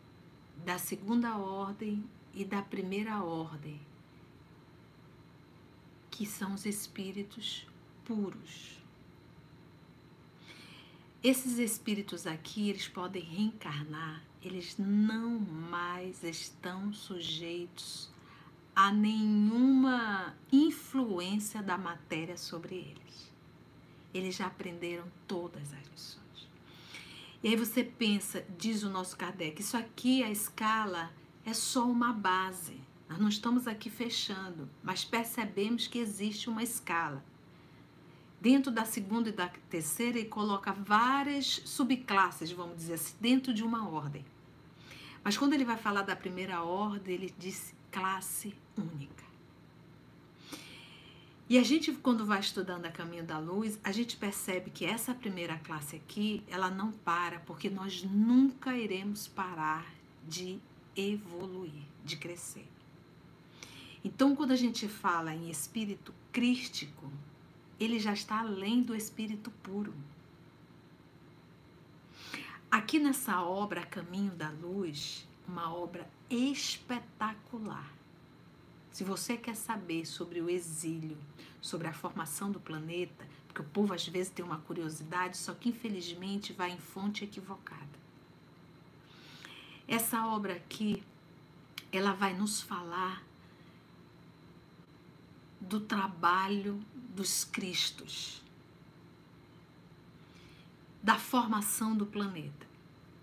[0.64, 3.80] da segunda ordem e da primeira ordem,
[6.12, 7.66] que são os espíritos
[8.04, 8.81] puros.
[11.22, 18.10] Esses espíritos aqui, eles podem reencarnar, eles não mais estão sujeitos
[18.74, 23.32] a nenhuma influência da matéria sobre eles.
[24.12, 26.48] Eles já aprenderam todas as lições.
[27.40, 31.12] E aí você pensa, diz o nosso Kardec, isso aqui, a escala,
[31.44, 32.80] é só uma base.
[33.08, 37.24] Nós não estamos aqui fechando, mas percebemos que existe uma escala.
[38.42, 43.62] Dentro da segunda e da terceira, ele coloca várias subclasses, vamos dizer assim, dentro de
[43.62, 44.24] uma ordem.
[45.22, 49.22] Mas quando ele vai falar da primeira ordem, ele diz classe única.
[51.48, 55.14] E a gente, quando vai estudando a Caminho da Luz, a gente percebe que essa
[55.14, 59.86] primeira classe aqui, ela não para, porque nós nunca iremos parar
[60.26, 60.58] de
[60.96, 62.66] evoluir, de crescer.
[64.04, 67.08] Então, quando a gente fala em espírito crístico,
[67.82, 69.92] ele já está além do espírito puro.
[72.70, 77.92] Aqui nessa obra Caminho da Luz, uma obra espetacular.
[78.90, 81.18] Se você quer saber sobre o exílio,
[81.60, 85.68] sobre a formação do planeta, porque o povo às vezes tem uma curiosidade, só que
[85.68, 88.00] infelizmente vai em fonte equivocada.
[89.88, 91.02] Essa obra aqui,
[91.90, 93.22] ela vai nos falar
[95.60, 96.80] do trabalho
[97.14, 98.42] dos Cristos,
[101.02, 102.70] da formação do planeta.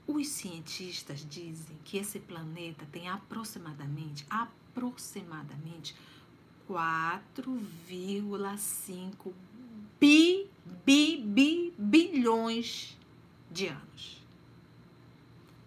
[0.06, 5.96] Os cientistas dizem que esse planeta tem aproximadamente, aproximadamente
[6.68, 9.34] 4,5
[10.00, 10.48] bi,
[10.86, 12.96] bi, bi, bilhões
[13.52, 14.22] de anos.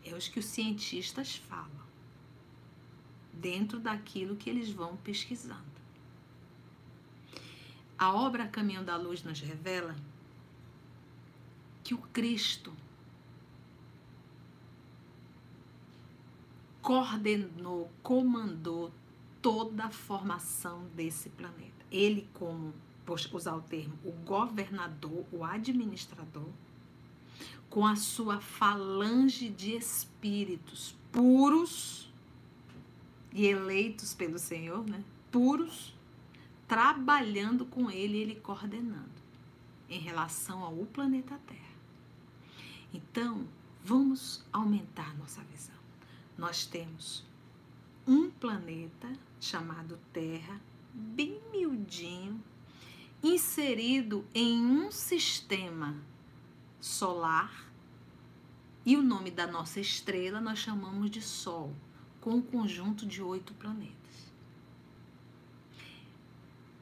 [0.04, 1.82] É os que os cientistas falam,
[3.32, 5.81] dentro daquilo que eles vão pesquisando.
[8.02, 9.94] A obra Caminho da Luz nos revela
[11.84, 12.72] que o Cristo
[16.80, 18.90] coordenou, comandou
[19.40, 21.86] toda a formação desse planeta.
[21.92, 22.74] Ele, como,
[23.06, 26.48] vou usar o termo, o governador, o administrador,
[27.70, 32.12] com a sua falange de espíritos puros
[33.32, 35.04] e eleitos pelo Senhor, né?
[35.30, 35.94] Puros,
[36.72, 39.12] trabalhando com ele, ele coordenando
[39.90, 41.76] em relação ao planeta Terra.
[42.94, 43.46] Então,
[43.84, 45.76] vamos aumentar nossa visão.
[46.38, 47.26] Nós temos
[48.06, 50.58] um planeta chamado Terra,
[50.94, 52.42] bem miudinho,
[53.22, 55.94] inserido em um sistema
[56.80, 57.70] solar.
[58.86, 61.70] E o nome da nossa estrela nós chamamos de Sol,
[62.18, 64.01] com um conjunto de oito planetas.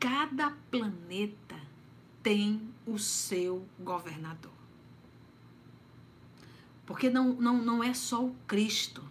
[0.00, 1.60] Cada planeta
[2.22, 4.50] tem o seu governador.
[6.86, 9.04] Porque não, não, não é só o Cristo.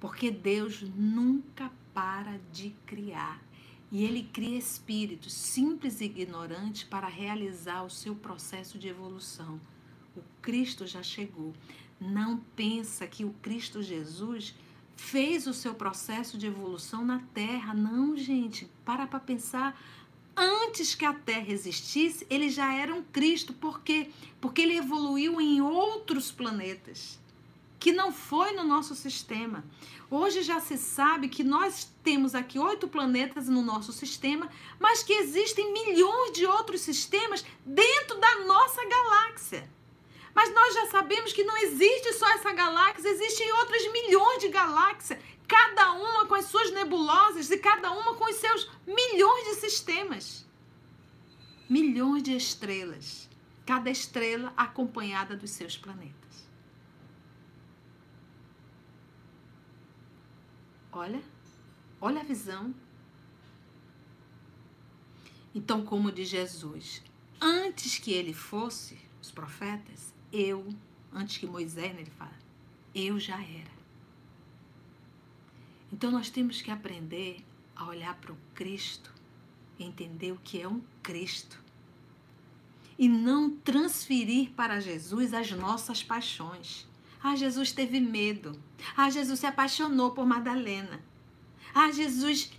[0.00, 3.40] Porque Deus nunca para de criar.
[3.92, 9.60] E ele cria espíritos simples e ignorantes para realizar o seu processo de evolução.
[10.16, 11.54] O Cristo já chegou.
[12.00, 14.54] Não pensa que o Cristo Jesus
[14.96, 17.74] fez o seu processo de evolução na Terra.
[17.74, 18.68] Não, gente.
[18.84, 19.78] Para para pensar
[20.36, 24.10] Antes que a Terra existisse, ele já era um Cristo, por quê?
[24.38, 27.18] Porque ele evoluiu em outros planetas,
[27.80, 29.64] que não foi no nosso sistema.
[30.10, 35.14] Hoje já se sabe que nós temos aqui oito planetas no nosso sistema, mas que
[35.14, 39.66] existem milhões de outros sistemas dentro da nossa galáxia.
[40.36, 45.18] Mas nós já sabemos que não existe só essa galáxia, existem outras milhões de galáxias,
[45.48, 50.44] cada uma com as suas nebulosas e cada uma com os seus milhões de sistemas.
[51.70, 53.30] Milhões de estrelas,
[53.64, 56.46] cada estrela acompanhada dos seus planetas.
[60.92, 61.22] Olha,
[61.98, 62.74] olha a visão.
[65.54, 67.02] Então, como diz Jesus,
[67.40, 70.68] antes que ele fosse, os profetas, eu,
[71.12, 72.34] antes que Moisés, né, ele fala,
[72.94, 73.76] eu já era.
[75.92, 77.44] Então nós temos que aprender
[77.74, 79.12] a olhar para o Cristo,
[79.78, 81.58] entender o que é um Cristo
[82.98, 86.86] e não transferir para Jesus as nossas paixões.
[87.22, 88.58] Ah, Jesus teve medo.
[88.96, 91.00] Ah, Jesus se apaixonou por Madalena.
[91.74, 92.50] Ah, Jesus.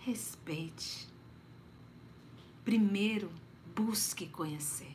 [0.00, 1.08] Respeite.
[2.64, 3.30] Primeiro,
[3.74, 4.91] busque conhecer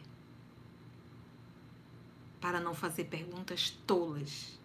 [2.39, 4.59] para não fazer perguntas tolas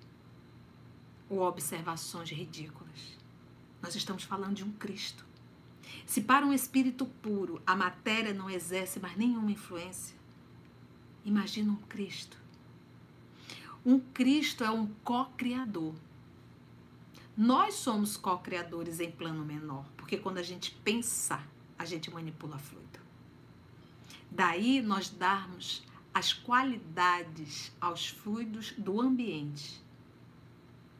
[1.29, 3.17] ou observações ridículas.
[3.81, 5.25] Nós estamos falando de um Cristo.
[6.07, 10.17] Se para um espírito puro a matéria não exerce mais nenhuma influência,
[11.25, 12.37] imagina um Cristo.
[13.85, 15.95] Um Cristo é um co-criador.
[17.37, 23.01] Nós somos co-criadores em plano menor, porque quando a gente pensar, a gente manipula fluido.
[24.31, 25.83] Daí nós darmos
[26.15, 29.83] as qualidades aos fluidos do ambiente.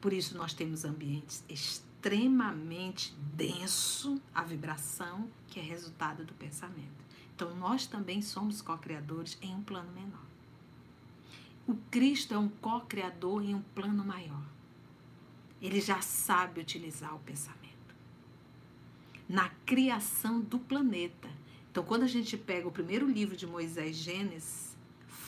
[0.01, 7.03] Por isso nós temos ambientes extremamente denso a vibração, que é resultado do pensamento.
[7.35, 10.23] Então nós também somos co-criadores em um plano menor.
[11.65, 14.43] O Cristo é um co-criador em um plano maior.
[15.61, 17.63] Ele já sabe utilizar o pensamento.
[19.29, 21.29] Na criação do planeta.
[21.71, 24.72] Então, quando a gente pega o primeiro livro de Moisés, Gênesis,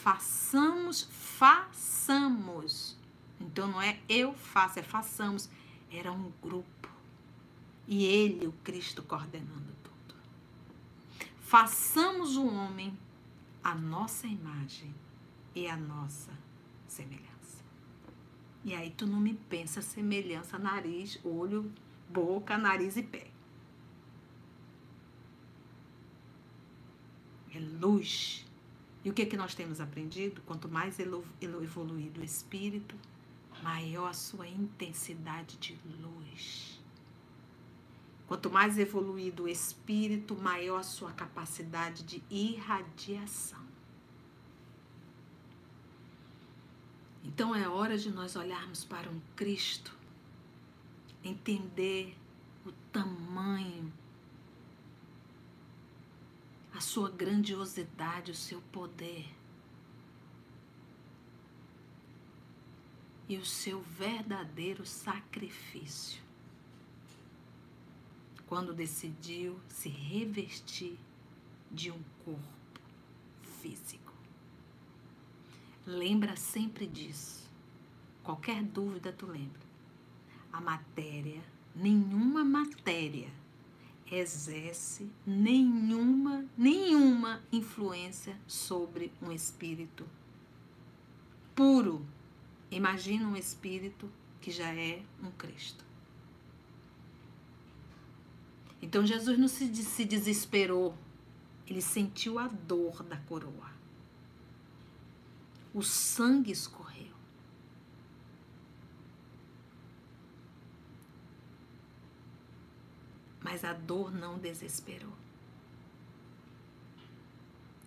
[0.05, 2.95] façamos, façamos.
[3.41, 5.49] Então não é eu faço, é façamos.
[5.91, 6.87] Era um grupo.
[7.87, 10.15] E ele, o Cristo, coordenando tudo.
[11.41, 12.95] Façamos o homem
[13.63, 14.93] a nossa imagem
[15.55, 16.31] e a nossa
[16.87, 17.63] semelhança.
[18.63, 21.73] E aí tu não me pensa semelhança nariz, olho,
[22.07, 23.31] boca, nariz e pé.
[27.55, 28.44] É luz
[29.05, 30.41] e o que, é que nós temos aprendido?
[30.47, 32.95] Quanto mais evoluído o espírito,
[33.61, 36.81] maior a sua intensidade de luz.
[38.27, 43.63] Quanto mais evoluído o espírito, maior a sua capacidade de irradiação.
[47.23, 49.95] Então é hora de nós olharmos para um Cristo,
[51.23, 52.17] entender
[52.65, 53.93] o tamanho
[56.75, 59.25] a sua grandiosidade, o seu poder
[63.29, 66.21] e o seu verdadeiro sacrifício.
[68.45, 70.97] Quando decidiu se revestir
[71.71, 72.81] de um corpo
[73.61, 74.13] físico.
[75.85, 77.49] Lembra sempre disso.
[78.21, 79.61] Qualquer dúvida tu lembra.
[80.51, 81.41] A matéria,
[81.73, 83.29] nenhuma matéria
[84.11, 90.05] exerce nenhuma, nenhuma influência sobre um espírito
[91.55, 92.05] puro.
[92.69, 95.83] Imagina um espírito que já é um Cristo.
[98.81, 100.95] Então Jesus não se, se desesperou,
[101.67, 103.73] ele sentiu a dor da coroa.
[105.73, 106.84] O sangue escorreu.
[113.45, 115.13] Mas a dor não desesperou.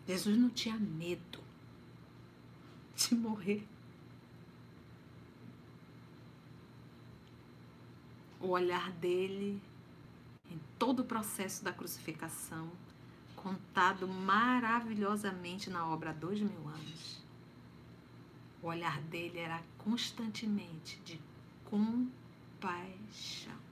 [0.06, 1.42] Jesus não tinha medo
[2.94, 3.66] de morrer.
[8.40, 9.60] O olhar dele
[10.48, 12.70] em todo o processo da crucificação,
[13.34, 17.20] contado maravilhosamente na obra há dois mil anos.
[18.62, 21.20] O olhar dele era constantemente de
[21.64, 23.67] compaixão.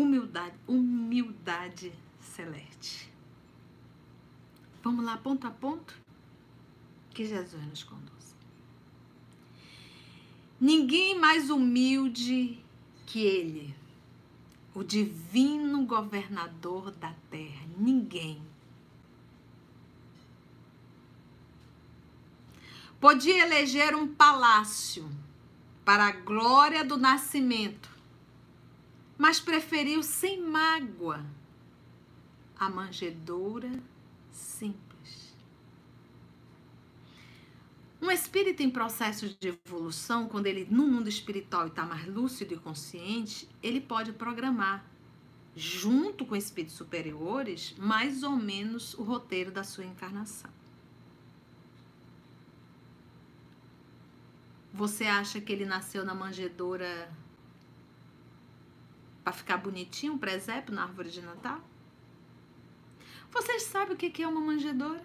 [0.00, 3.10] Humildade, humildade celeste.
[4.82, 5.92] Vamos lá, ponto a ponto?
[7.10, 8.36] Que Jesus nos conduz.
[10.60, 12.64] Ninguém mais humilde
[13.06, 13.74] que ele,
[14.72, 18.40] o divino governador da terra, ninguém
[23.00, 25.08] podia eleger um palácio
[25.84, 27.97] para a glória do nascimento,
[29.18, 31.26] mas preferiu sem mágoa
[32.56, 33.70] a manjedoura
[34.30, 35.36] simples.
[38.00, 42.58] Um espírito em processo de evolução, quando ele no mundo espiritual está mais lúcido e
[42.58, 44.86] consciente, ele pode programar,
[45.56, 50.50] junto com espíritos superiores, mais ou menos o roteiro da sua encarnação.
[54.72, 57.10] Você acha que ele nasceu na manjedoura
[59.28, 61.60] para ficar bonitinho, um presépio na árvore de Natal?
[63.30, 65.02] Vocês sabem o que é uma manjedoura?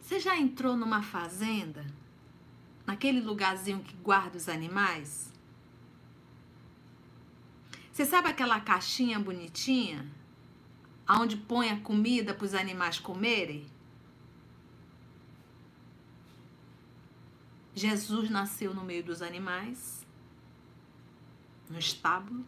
[0.00, 1.84] Você já entrou numa fazenda?
[2.86, 5.30] Naquele lugarzinho que guarda os animais?
[7.92, 10.10] Você sabe aquela caixinha bonitinha?
[11.06, 13.66] Onde põe a comida para os animais comerem?
[17.74, 20.06] Jesus nasceu no meio dos animais,
[21.68, 22.44] no estábulo.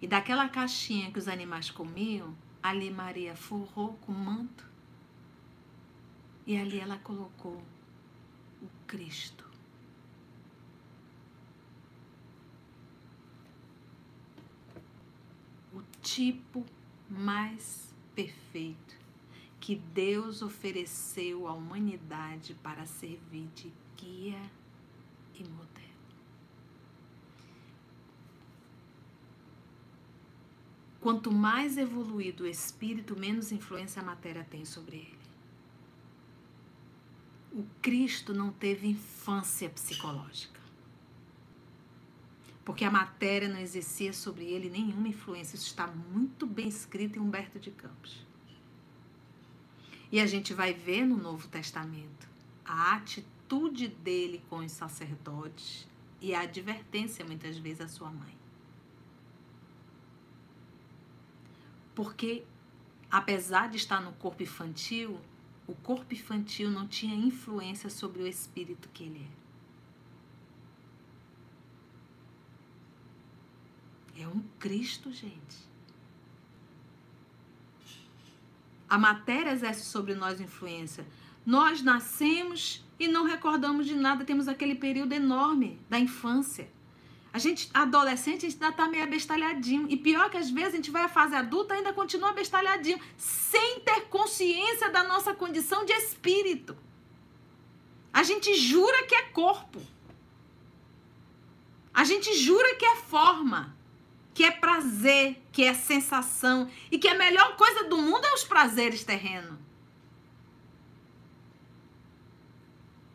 [0.00, 4.66] E daquela caixinha que os animais comiam, ali Maria forrou com manto
[6.46, 7.62] e ali ela colocou
[8.62, 9.44] o Cristo.
[15.74, 16.64] O tipo
[17.10, 19.05] mais perfeito
[19.66, 24.40] que Deus ofereceu à humanidade para servir de guia
[25.34, 25.66] e modelo.
[31.00, 35.26] Quanto mais evoluído o espírito, menos influência a matéria tem sobre ele
[37.56, 40.60] o Cristo não teve infância psicológica.
[42.62, 45.56] Porque a matéria não exercia sobre ele nenhuma influência.
[45.56, 48.25] Isso está muito bem escrito em Humberto de Campos.
[50.10, 52.28] E a gente vai ver no Novo Testamento
[52.64, 55.86] a atitude dele com os sacerdotes
[56.20, 58.36] e a advertência, muitas vezes, à sua mãe.
[61.94, 62.44] Porque,
[63.10, 65.20] apesar de estar no corpo infantil,
[65.66, 69.26] o corpo infantil não tinha influência sobre o espírito que ele
[74.16, 74.22] é.
[74.22, 75.66] É um Cristo, gente.
[78.88, 81.06] A matéria exerce sobre nós influência.
[81.44, 86.70] Nós nascemos e não recordamos de nada, temos aquele período enorme da infância.
[87.32, 89.86] A gente, adolescente, a gente ainda tá meio abestalhadinho.
[89.90, 93.80] E pior que às vezes a gente vai à fase adulta ainda continua abestalhadinho, sem
[93.80, 96.74] ter consciência da nossa condição de espírito.
[98.10, 99.82] A gente jura que é corpo.
[101.92, 103.75] A gente jura que é forma,
[104.36, 108.44] que é prazer, que é sensação e que a melhor coisa do mundo é os
[108.44, 109.58] prazeres terrenos.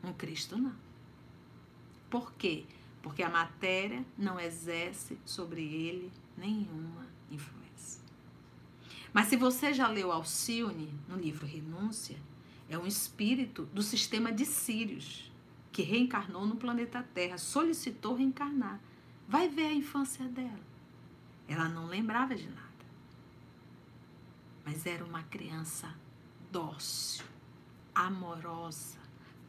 [0.04, 0.76] Um Cristo não.
[2.10, 2.66] Por quê?
[3.02, 8.02] porque a matéria não exerce sobre ele nenhuma influência.
[9.12, 12.18] Mas se você já leu Alcione no livro Renúncia,
[12.70, 15.32] é um espírito do sistema de Sírios
[15.72, 18.80] que reencarnou no planeta Terra, solicitou reencarnar.
[19.28, 20.71] Vai ver a infância dela.
[21.52, 22.62] Ela não lembrava de nada.
[24.64, 25.93] Mas era uma criança
[26.49, 27.26] dócil,
[27.93, 28.97] amorosa,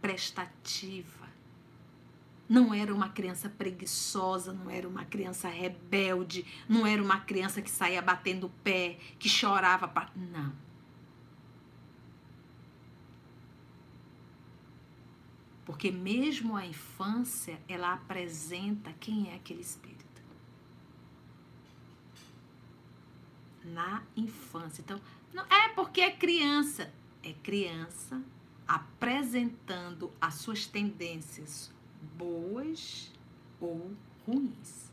[0.00, 1.28] prestativa,
[2.48, 7.70] não era uma criança preguiçosa, não era uma criança rebelde, não era uma criança que
[7.70, 9.86] saía batendo o pé, que chorava.
[9.86, 10.10] Pra...
[10.14, 10.52] Não.
[15.64, 20.01] Porque mesmo a infância, ela apresenta quem é aquele espírito.
[23.64, 24.82] Na infância.
[24.82, 25.00] Então,
[25.32, 26.92] não é porque é criança.
[27.22, 28.22] É criança
[28.66, 31.70] apresentando as suas tendências,
[32.16, 33.12] boas
[33.60, 33.92] ou
[34.26, 34.90] ruins.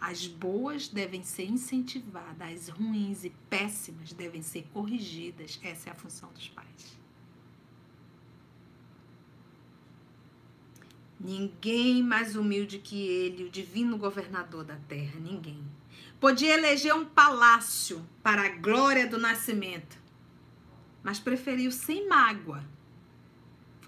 [0.00, 5.60] As boas devem ser incentivadas, as ruins e péssimas devem ser corrigidas.
[5.62, 6.98] Essa é a função dos pais.
[11.18, 15.62] Ninguém mais humilde que ele, o divino governador da terra, ninguém.
[16.20, 19.96] Podia eleger um palácio para a glória do nascimento,
[21.02, 22.62] mas preferiu sem mágoa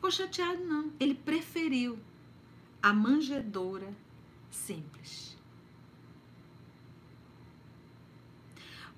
[0.03, 0.93] ficou chateado, não.
[0.99, 1.97] Ele preferiu
[2.83, 3.95] a manjedoura
[4.51, 5.37] simples.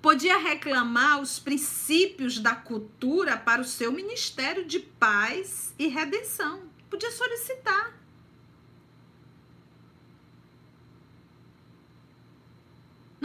[0.01, 6.63] Podia reclamar os princípios da cultura para o seu ministério de paz e redenção.
[6.89, 7.93] Podia solicitar.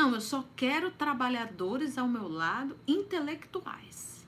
[0.00, 4.26] Não, eu só quero trabalhadores ao meu lado intelectuais.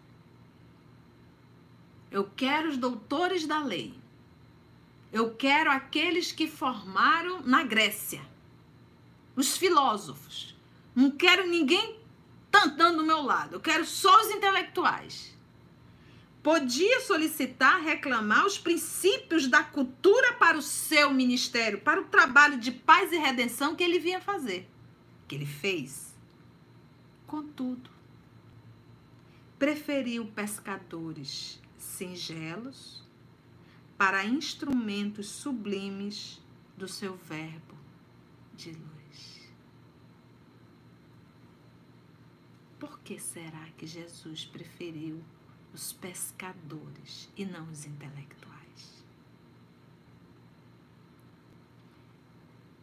[2.11, 3.95] Eu quero os doutores da lei.
[5.11, 8.21] Eu quero aqueles que formaram na Grécia.
[9.35, 10.55] Os filósofos.
[10.95, 11.99] Não quero ninguém
[12.51, 13.55] tantando do meu lado.
[13.55, 15.35] Eu quero só os intelectuais.
[16.43, 22.71] Podia solicitar, reclamar os princípios da cultura para o seu ministério, para o trabalho de
[22.71, 24.69] paz e redenção que ele vinha fazer
[25.33, 26.15] que ele fez.
[27.27, 27.89] Contudo,
[29.59, 33.03] preferiu pescadores singelos
[33.97, 36.39] para instrumentos sublimes
[36.77, 37.75] do seu verbo
[38.55, 39.51] de luz.
[42.79, 45.25] Por que será que Jesus preferiu
[45.73, 49.03] os pescadores e não os intelectuais?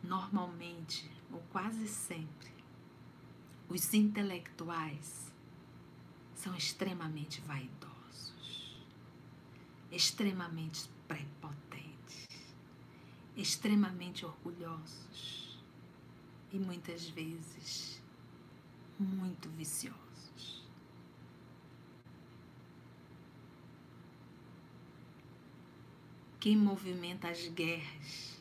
[0.01, 2.51] Normalmente, ou quase sempre,
[3.67, 5.31] os intelectuais
[6.33, 8.81] são extremamente vaidosos,
[9.91, 12.27] extremamente prepotentes,
[13.35, 15.63] extremamente orgulhosos
[16.51, 18.01] e muitas vezes
[18.97, 20.67] muito viciosos.
[26.39, 28.38] Quem movimenta as guerras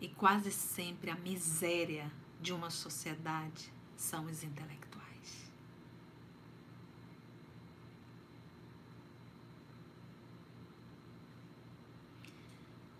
[0.00, 5.50] e quase sempre a miséria de uma sociedade são os intelectuais.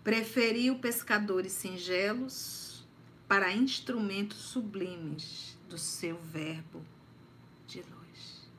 [0.03, 2.87] Preferiu pescadores singelos
[3.27, 6.83] para instrumentos sublimes do seu verbo
[7.67, 8.49] de luz.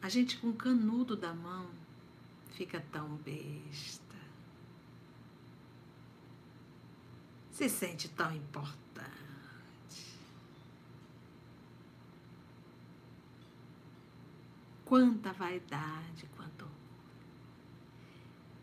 [0.00, 1.68] A gente com canudo da mão
[2.56, 4.16] fica tão besta.
[7.50, 9.06] Se sente tão importante.
[14.84, 16.66] Quanta vaidade, quanto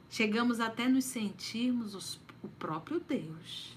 [0.10, 3.76] Chegamos até nos sentirmos os, o próprio Deus.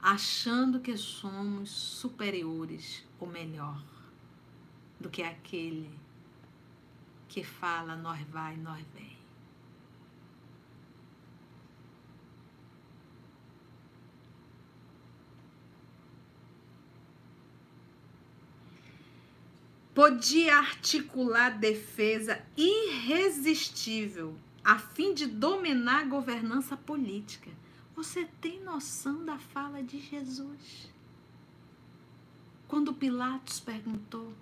[0.00, 3.82] Achando que somos superiores ou melhor
[5.00, 6.01] do que aquele
[7.32, 9.16] que fala nós vai, nós vem.
[19.94, 27.50] Podia articular defesa irresistível a fim de dominar a governança política.
[27.96, 30.92] Você tem noção da fala de Jesus?
[32.68, 34.34] Quando Pilatos perguntou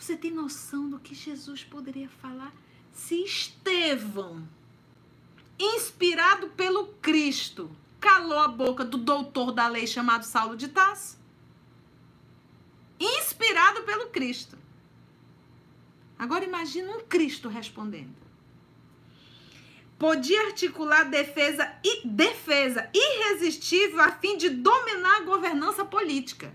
[0.00, 2.54] você tem noção do que Jesus poderia falar
[2.90, 4.48] se Estevão,
[5.58, 7.70] inspirado pelo Cristo,
[8.00, 11.18] calou a boca do doutor da lei chamado Saulo de Tarso?
[12.98, 14.58] Inspirado pelo Cristo.
[16.18, 18.16] Agora imagina um Cristo respondendo.
[19.98, 26.54] Podia articular defesa e defesa irresistível a fim de dominar a governança política.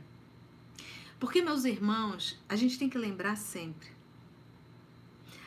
[1.25, 3.89] Porque, meus irmãos, a gente tem que lembrar sempre: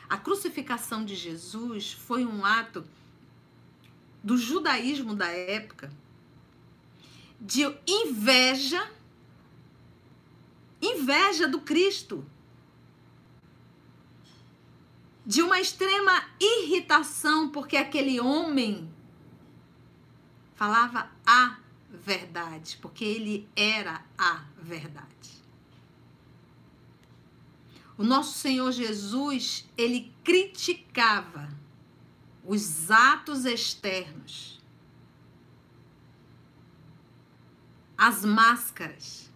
[0.09, 2.85] a crucificação de Jesus foi um ato
[4.21, 5.89] do judaísmo da época
[7.39, 8.91] de inveja,
[10.81, 12.25] inveja do Cristo,
[15.25, 18.93] de uma extrema irritação, porque aquele homem
[20.55, 21.57] falava a
[21.89, 25.18] verdade, porque ele era a verdade.
[27.99, 31.49] O nosso Senhor Jesus, ele criticava
[32.45, 34.57] os atos externos,
[37.97, 39.29] as máscaras.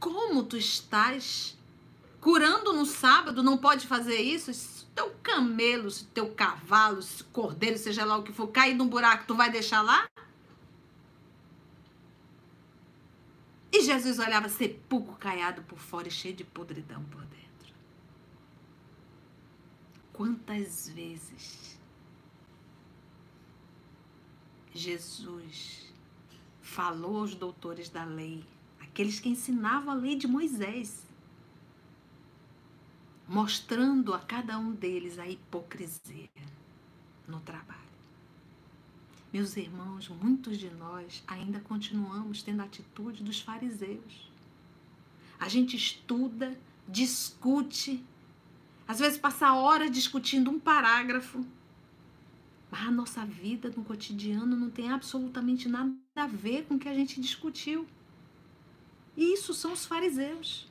[0.00, 1.54] Como tu estás
[2.18, 4.54] curando no sábado, não pode fazer isso?
[4.54, 8.88] Se teu camelo, se teu cavalo, se cordeiro, seja lá o que for, cair num
[8.88, 10.08] buraco, tu vai deixar lá?
[13.72, 17.74] E Jesus olhava sepulcro caiado por fora e cheio de podridão por dentro.
[20.12, 21.78] Quantas vezes
[24.74, 25.92] Jesus
[26.60, 28.44] falou aos doutores da lei,
[28.80, 31.06] aqueles que ensinavam a lei de Moisés.
[33.28, 36.30] mostrando a cada um deles a hipocrisia
[37.26, 37.87] no trabalho.
[39.30, 44.30] Meus irmãos, muitos de nós ainda continuamos tendo a atitude dos fariseus.
[45.38, 46.58] A gente estuda,
[46.88, 48.02] discute,
[48.86, 51.44] às vezes passa horas discutindo um parágrafo,
[52.70, 56.88] mas a nossa vida no cotidiano não tem absolutamente nada a ver com o que
[56.88, 57.86] a gente discutiu.
[59.14, 60.67] E isso são os fariseus.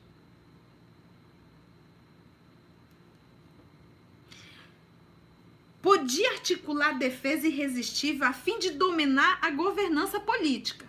[5.80, 10.86] Podia articular defesa irresistível a fim de dominar a governança política.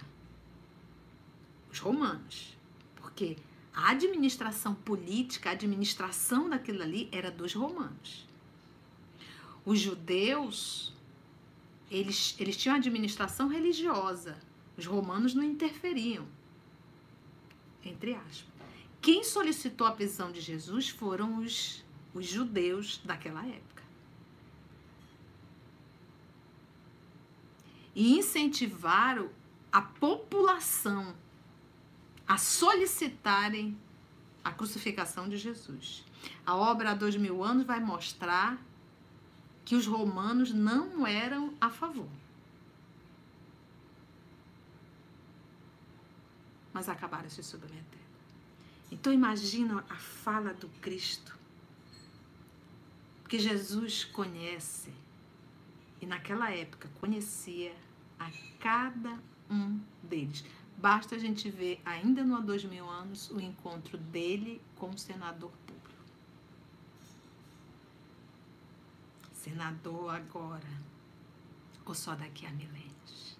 [1.71, 2.57] Os romanos.
[2.95, 3.37] Porque
[3.73, 8.27] a administração política, a administração daquilo ali era dos romanos.
[9.65, 10.93] Os judeus,
[11.91, 14.37] eles, eles tinham administração religiosa.
[14.75, 16.27] Os romanos não interferiam.
[17.83, 18.47] Entre aspas.
[19.01, 21.83] Quem solicitou a prisão de Jesus foram os,
[22.13, 23.78] os judeus daquela época.
[27.95, 29.29] E incentivaram
[29.71, 31.15] a população
[32.27, 33.77] a solicitarem
[34.43, 36.05] a crucificação de Jesus.
[36.45, 38.63] A obra há dois mil anos vai mostrar
[39.65, 42.09] que os romanos não eram a favor.
[46.73, 47.99] Mas acabaram se submetendo.
[48.91, 51.37] Então imagina a fala do Cristo.
[53.27, 54.91] Que Jesus conhece
[56.01, 57.75] e naquela época conhecia
[58.19, 59.19] a cada
[59.49, 60.43] um deles.
[60.77, 64.97] Basta a gente ver, ainda no há dois mil anos, o encontro dele com o
[64.97, 66.03] senador público.
[69.33, 70.81] Senador agora,
[71.85, 73.37] ou só daqui a milênios.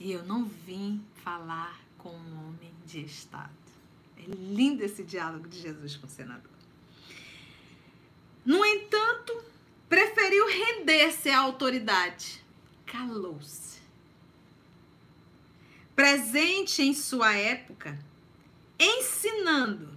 [0.00, 3.50] E eu não vim falar com um homem de Estado.
[4.16, 6.50] É lindo esse diálogo de Jesus com o senador.
[8.44, 9.44] No entanto,
[9.88, 12.42] preferiu render-se à autoridade
[12.88, 13.78] calou-se.
[15.94, 17.98] Presente em sua época,
[18.78, 19.90] ensinando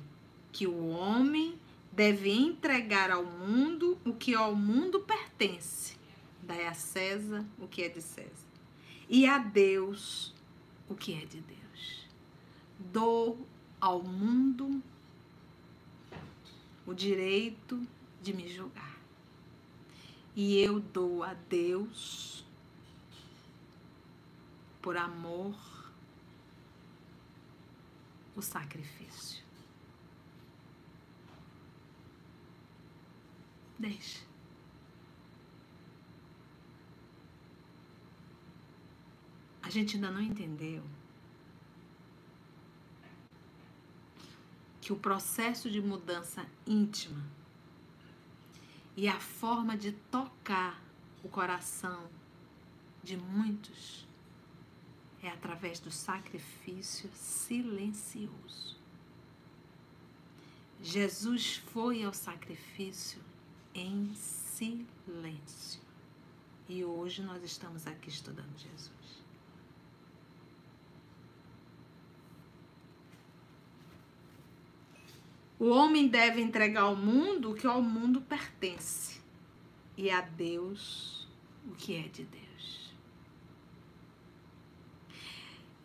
[0.51, 1.59] que o homem
[1.91, 5.95] deve entregar ao mundo o que ao mundo pertence.
[6.41, 8.29] Dai a César o que é de César.
[9.07, 10.33] E a Deus
[10.89, 12.07] o que é de Deus.
[12.79, 13.45] Dou
[13.79, 14.81] ao mundo
[16.85, 17.79] o direito
[18.21, 19.00] de me julgar.
[20.35, 22.45] E eu dou a Deus
[24.81, 25.55] por amor,
[28.35, 29.43] o sacrifício.
[33.77, 34.23] Deixe.
[39.61, 40.83] A gente ainda não entendeu
[44.79, 47.23] que o processo de mudança íntima
[49.01, 50.79] e a forma de tocar
[51.23, 52.07] o coração
[53.01, 54.07] de muitos
[55.23, 58.77] é através do sacrifício silencioso.
[60.83, 63.19] Jesus foi ao sacrifício
[63.73, 65.81] em silêncio.
[66.69, 69.00] E hoje nós estamos aqui estudando Jesus.
[75.61, 79.21] O homem deve entregar ao mundo o que ao mundo pertence,
[79.95, 81.27] e a Deus
[81.69, 82.91] o que é de Deus.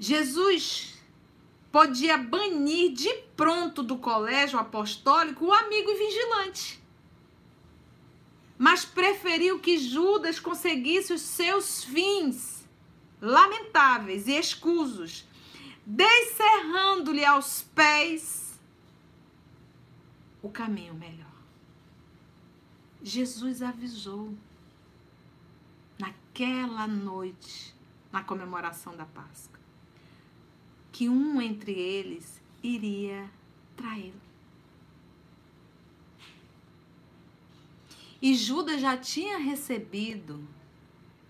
[0.01, 0.99] Jesus
[1.71, 6.83] podia banir de pronto do colégio apostólico o amigo vigilante.
[8.57, 12.67] Mas preferiu que Judas conseguisse os seus fins
[13.21, 15.27] lamentáveis e escusos,
[15.85, 18.46] descerrando-lhe aos pés
[20.47, 21.27] o caminho melhor.
[23.03, 24.35] Jesus avisou
[25.99, 27.75] naquela noite,
[28.11, 29.57] na comemoração da Páscoa
[30.97, 33.31] que um entre eles iria
[33.77, 34.19] traí-lo.
[38.23, 40.43] E Judas já tinha recebido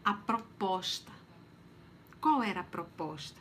[0.04, 1.10] a proposta.
[2.20, 3.40] Qual era a proposta?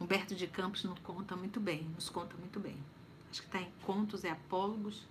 [0.00, 2.76] Humberto de Campos nos conta muito bem, nos conta muito bem.
[3.30, 5.06] Acho que está em Contos e Apólogos.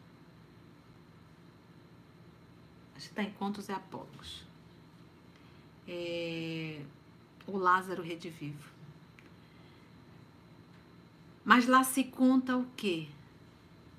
[2.95, 4.43] Acho que está em Contos e Apólogos.
[5.88, 6.84] É,
[7.47, 8.70] o Lázaro Redivivo.
[11.43, 13.07] Mas lá se conta o quê?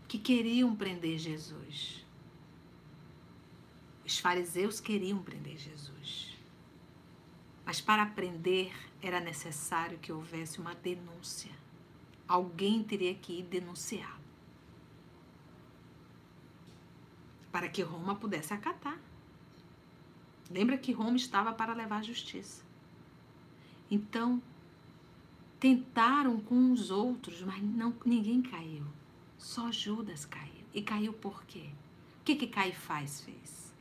[0.07, 2.05] Que queriam prender Jesus.
[4.05, 6.37] Os fariseus queriam prender Jesus.
[7.65, 11.60] Mas para prender era necessário que houvesse uma denúncia.
[12.31, 14.21] Alguém teria que ir denunciar.
[17.51, 18.99] para que Roma pudesse acatar.
[20.51, 22.63] Lembra que Roma estava para levar justiça.
[23.91, 24.43] Então,
[25.59, 28.85] tentaram com os outros, mas não, ninguém caiu.
[29.39, 30.65] Só Judas caiu.
[30.73, 31.71] E caiu por quê?
[32.21, 33.73] O que, que Caifás fez?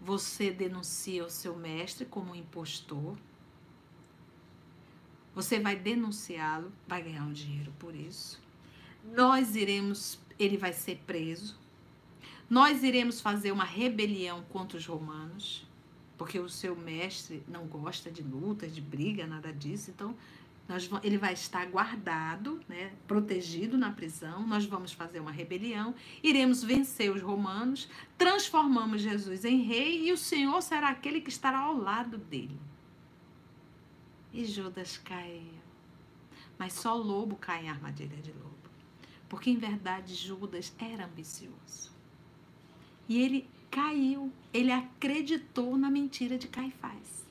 [0.00, 3.16] Você denuncia o seu mestre como um impostor.
[5.38, 8.40] Você vai denunciá-lo, vai ganhar um dinheiro por isso.
[9.14, 11.56] Nós iremos, ele vai ser preso.
[12.50, 15.64] Nós iremos fazer uma rebelião contra os romanos,
[16.16, 19.92] porque o seu mestre não gosta de luta, de briga, nada disso.
[19.92, 20.12] Então,
[20.68, 24.44] nós, ele vai estar guardado, né, protegido na prisão.
[24.44, 30.18] Nós vamos fazer uma rebelião, iremos vencer os romanos, transformamos Jesus em rei e o
[30.18, 32.58] Senhor será aquele que estará ao lado dele.
[34.32, 35.54] E Judas caiu.
[36.58, 38.56] Mas só lobo cai em armadilha de lobo.
[39.28, 41.92] Porque em verdade Judas era ambicioso.
[43.08, 47.26] E ele caiu, ele acreditou na mentira de Caifás.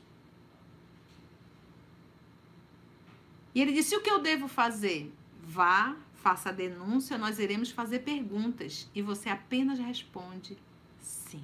[3.53, 5.11] E ele disse: O que eu devo fazer?
[5.41, 8.89] Vá, faça a denúncia, nós iremos fazer perguntas.
[8.93, 10.57] E você apenas responde
[10.99, 11.43] sim.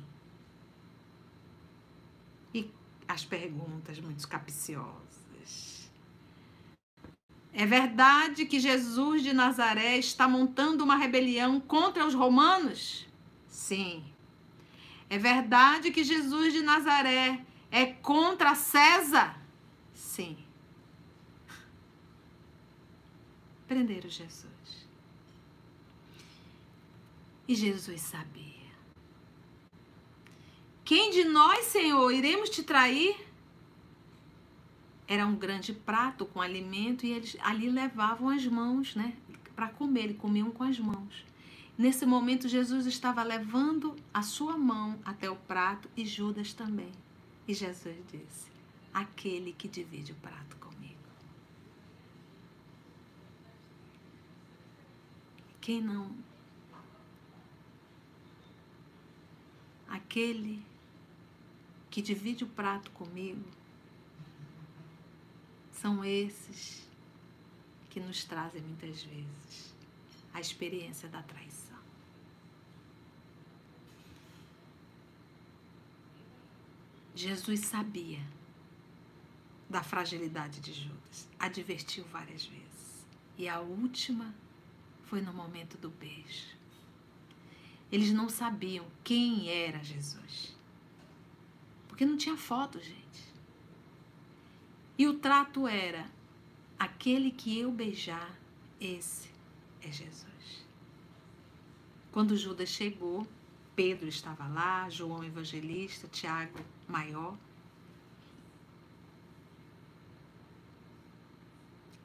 [2.53, 2.69] E
[3.07, 5.22] as perguntas muito capciosas.
[7.53, 13.07] É verdade que Jesus de Nazaré está montando uma rebelião contra os romanos?
[13.47, 14.03] Sim.
[15.09, 19.39] É verdade que Jesus de Nazaré é contra César?
[19.93, 20.35] Sim.
[23.67, 24.87] Prenderam Jesus.
[27.47, 28.43] E Jesus sabia.
[30.83, 33.15] Quem de nós, Senhor, iremos te trair?
[35.07, 39.13] Era um grande prato com alimento e eles ali levavam as mãos, né?
[39.55, 41.25] Para comer, eles comiam com as mãos.
[41.77, 46.91] Nesse momento, Jesus estava levando a sua mão até o prato e Judas também.
[47.47, 48.51] E Jesus disse:
[48.93, 50.93] Aquele que divide o prato comigo.
[55.59, 56.11] Quem não?
[59.87, 60.63] Aquele
[61.89, 63.43] que divide o prato comigo
[65.83, 66.87] são esses
[67.89, 69.73] que nos trazem muitas vezes
[70.33, 71.77] a experiência da traição.
[77.13, 78.21] Jesus sabia
[79.69, 83.05] da fragilidade de Judas, advertiu várias vezes.
[83.37, 84.33] E a última
[85.03, 86.55] foi no momento do beijo.
[87.91, 90.55] Eles não sabiam quem era Jesus.
[91.89, 93.32] Porque não tinha foto, gente.
[94.97, 96.05] E o trato era:
[96.77, 98.37] aquele que eu beijar,
[98.79, 99.29] esse
[99.81, 100.65] é Jesus.
[102.11, 103.27] Quando Judas chegou,
[103.75, 107.35] Pedro estava lá, João Evangelista, Tiago Maior.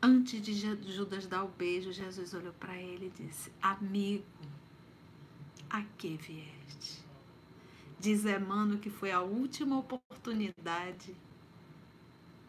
[0.01, 4.25] Antes de Judas dar o beijo, Jesus olhou para ele e disse: Amigo,
[5.69, 7.05] a que vieste?
[8.01, 11.15] Diz Emmanuel que foi a última oportunidade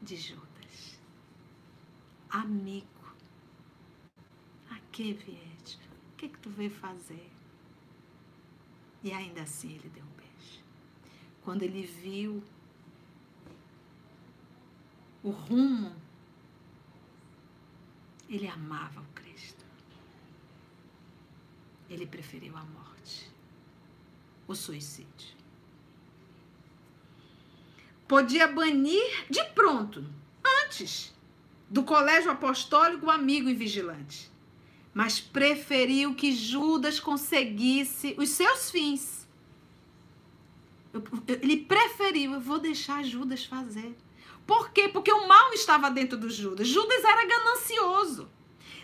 [0.02, 1.00] de Judas.
[2.30, 2.88] Amigo,
[4.70, 5.80] a que vieste?
[6.14, 7.32] O que, que tu veio fazer?
[9.04, 10.64] E ainda assim ele deu um beijo.
[11.44, 12.44] Quando ele viu
[15.24, 15.96] o rumo,
[18.30, 19.66] ele amava o Cristo.
[21.90, 23.32] Ele preferiu a morte,
[24.48, 25.39] o suicídio.
[28.10, 30.06] Podia banir de pronto,
[30.66, 31.16] antes
[31.70, 34.30] do colégio apostólico, amigo e vigilante
[34.94, 39.28] mas preferiu que Judas conseguisse os seus fins.
[41.28, 43.96] Ele preferiu, eu vou deixar Judas fazer.
[44.46, 44.90] Por quê?
[44.90, 46.68] Porque o mal estava dentro do Judas.
[46.68, 48.30] Judas era ganancioso.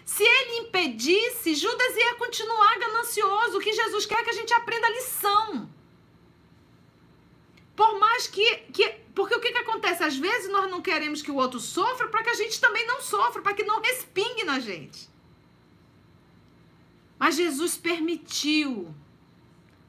[0.05, 3.57] Se ele impedisse, Judas ia continuar ganancioso.
[3.57, 5.69] O que Jesus quer é que a gente aprenda a lição.
[7.75, 9.04] Por mais que, que.
[9.15, 10.03] Porque o que, que acontece?
[10.03, 13.01] Às vezes nós não queremos que o outro sofra para que a gente também não
[13.01, 15.09] sofra, para que não respingue na gente.
[17.17, 18.93] Mas Jesus permitiu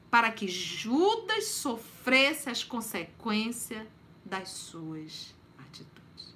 [0.09, 3.85] para que Judas sofresse as consequências
[4.23, 6.33] das suas atitudes.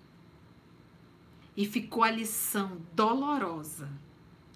[1.55, 3.89] E ficou a lição dolorosa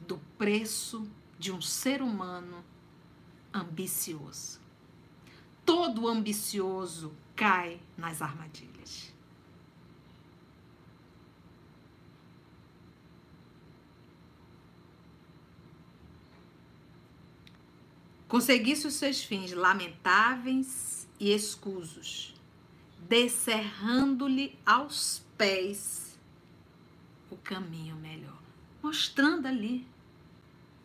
[0.02, 1.10] do preço
[1.40, 2.66] de um ser humano
[3.54, 4.60] ambicioso.
[5.66, 9.16] Todo ambicioso cai nas armadilhas.
[18.36, 22.34] conseguisse os seus fins lamentáveis e escusos,
[23.08, 26.20] descerrando-lhe aos pés
[27.32, 28.38] o caminho melhor,
[28.84, 29.88] mostrando ali.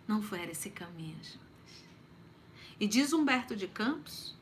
[0.07, 1.19] Não foi esse caminho.
[2.79, 4.37] E diz Humberto de Campos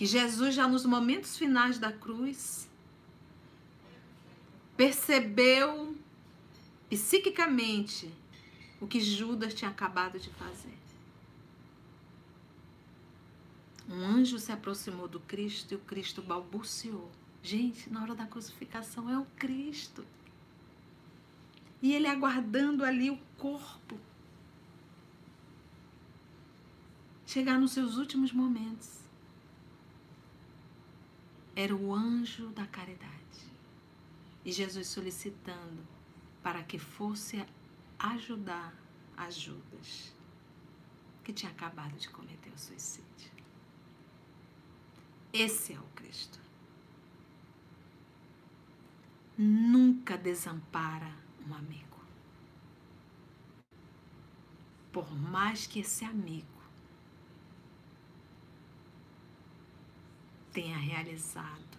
[0.00, 2.66] que Jesus, já nos momentos finais da cruz,
[4.74, 5.94] percebeu
[6.88, 8.10] psiquicamente
[8.80, 10.78] o que Judas tinha acabado de fazer.
[13.86, 17.10] Um anjo se aproximou do Cristo e o Cristo balbuciou.
[17.42, 20.02] Gente, na hora da crucificação é o Cristo.
[21.82, 24.00] E ele aguardando ali o corpo.
[27.26, 28.99] Chegar nos seus últimos momentos.
[31.62, 33.42] Era o anjo da caridade.
[34.42, 35.86] E Jesus solicitando
[36.42, 37.44] para que fosse
[37.98, 38.74] ajudar
[39.14, 40.14] a Judas,
[41.22, 43.30] que tinha acabado de cometer o suicídio.
[45.34, 46.40] Esse é o Cristo.
[49.36, 51.14] Nunca desampara
[51.46, 52.00] um amigo.
[54.90, 56.49] Por mais que esse amigo
[60.52, 61.78] tenha realizado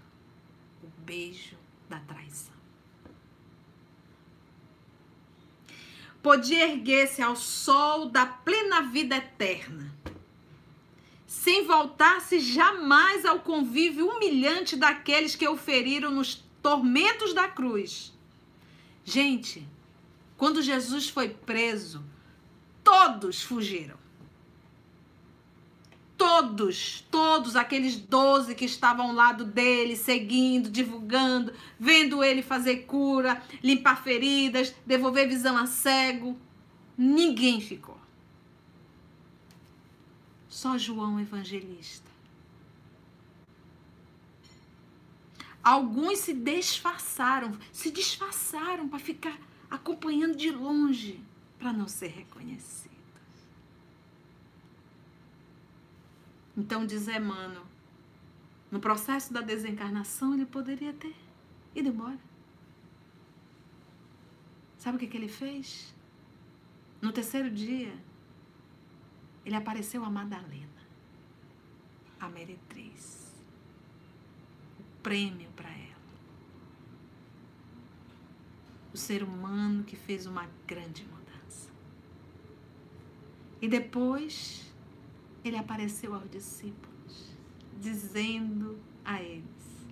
[0.83, 1.57] o beijo
[1.89, 2.53] da traição.
[6.21, 9.91] Podia erguer-se ao sol da plena vida eterna
[11.31, 18.13] sem voltar-se jamais ao convívio humilhante daqueles que o feriram nos tormentos da cruz.
[19.05, 19.65] Gente,
[20.35, 22.03] quando Jesus foi preso,
[22.83, 24.00] todos fugiram.
[26.31, 33.43] Todos, todos aqueles doze que estavam ao lado dele, seguindo, divulgando, vendo ele fazer cura,
[33.61, 36.39] limpar feridas, devolver visão a cego,
[36.97, 37.97] ninguém ficou.
[40.47, 42.09] Só João Evangelista.
[45.61, 49.37] Alguns se disfarçaram, se disfarçaram para ficar
[49.69, 51.21] acompanhando de longe,
[51.59, 52.90] para não ser reconhecidos.
[56.55, 57.65] Então, diz Emmanuel,
[58.69, 61.15] no processo da desencarnação, ele poderia ter
[61.75, 62.19] ido embora.
[64.77, 65.93] Sabe o que, que ele fez?
[67.01, 67.93] No terceiro dia,
[69.45, 70.81] ele apareceu a Madalena,
[72.19, 73.31] a meretriz.
[74.79, 75.91] O prêmio para ela.
[78.93, 81.69] O ser humano que fez uma grande mudança.
[83.61, 84.70] E depois
[85.43, 87.35] ele apareceu aos discípulos,
[87.79, 89.87] dizendo a eles: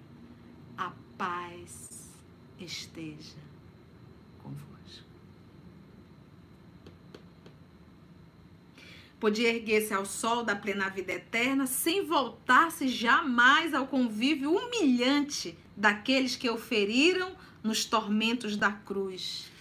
[0.78, 2.14] A paz
[2.60, 3.50] esteja
[9.20, 16.38] Podia erguer-se ao sol da plena vida eterna sem voltar-se jamais ao convívio humilhante daqueles
[16.38, 19.52] que o feriram nos tormentos da cruz.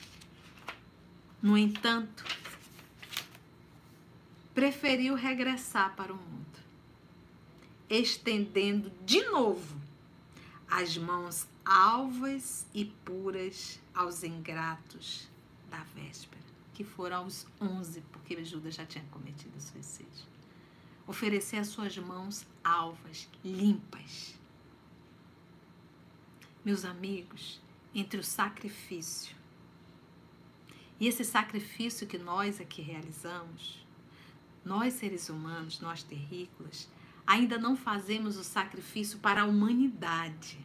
[1.43, 2.25] No entanto,
[4.59, 6.59] preferiu regressar para o mundo,
[7.89, 9.81] estendendo de novo
[10.69, 15.29] as mãos alvas e puras aos ingratos
[15.71, 16.43] da véspera
[16.75, 20.27] que foram aos 11, porque Judas já tinha cometido suicídio.
[21.07, 24.35] Oferecer as suas mãos alvas, limpas.
[26.65, 27.61] Meus amigos,
[27.95, 29.37] entre o sacrifício
[30.99, 33.87] e esse sacrifício que nós aqui realizamos,
[34.69, 36.87] nós seres humanos, nós terrícolas,
[37.27, 40.59] ainda não fazemos o sacrifício para a humanidade.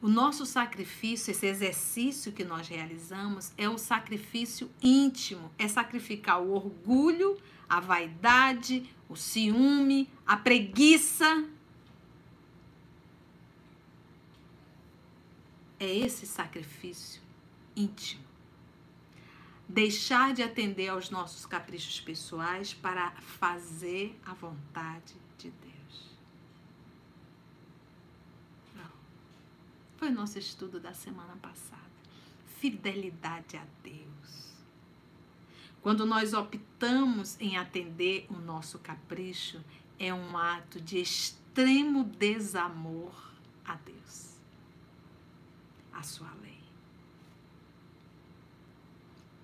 [0.00, 6.52] O nosso sacrifício, esse exercício que nós realizamos, é um sacrifício íntimo, é sacrificar o
[6.52, 7.38] orgulho,
[7.68, 11.46] a vaidade, o ciúme, a preguiça.
[15.78, 17.20] É esse sacrifício
[17.76, 18.23] íntimo.
[19.74, 25.74] Deixar de atender aos nossos caprichos pessoais para fazer a vontade de Deus.
[29.96, 31.82] Foi nosso estudo da semana passada.
[32.58, 34.54] Fidelidade a Deus.
[35.82, 39.60] Quando nós optamos em atender o nosso capricho,
[39.98, 43.12] é um ato de extremo desamor
[43.64, 44.36] a Deus,
[45.92, 46.58] a sua lei.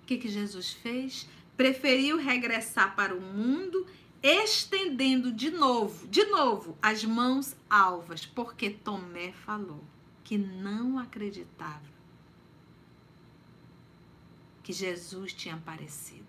[0.11, 1.27] que, que Jesus fez?
[1.55, 3.87] Preferiu regressar para o mundo,
[4.21, 9.83] estendendo de novo, de novo, as mãos alvas, porque Tomé falou
[10.23, 11.89] que não acreditava
[14.61, 16.21] que Jesus tinha aparecido.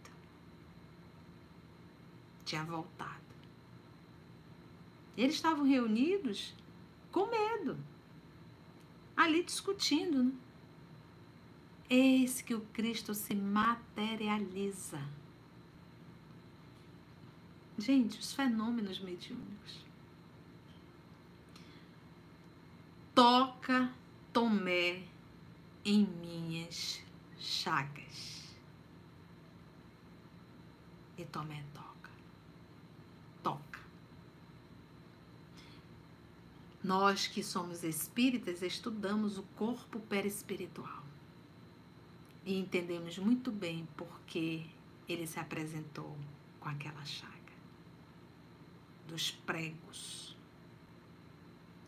[2.45, 3.20] tinha voltado.
[5.16, 6.55] Eles estavam reunidos
[7.11, 7.78] com medo,
[9.16, 10.24] ali discutindo.
[10.24, 10.33] Né?
[11.95, 14.99] Eis que o Cristo se materializa.
[17.76, 19.84] Gente, os fenômenos mediúnicos.
[23.14, 23.93] Toca
[24.32, 25.07] Tomé
[25.84, 27.03] em minhas
[27.38, 28.57] chagas.
[31.18, 32.11] E Tomé toca.
[33.43, 33.80] Toca.
[36.82, 41.11] Nós que somos espíritas estudamos o corpo perispiritual
[42.45, 44.66] e entendemos muito bem porque
[45.09, 46.16] ele se apresentou
[46.59, 47.32] com aquela chaga
[49.07, 50.36] dos pregos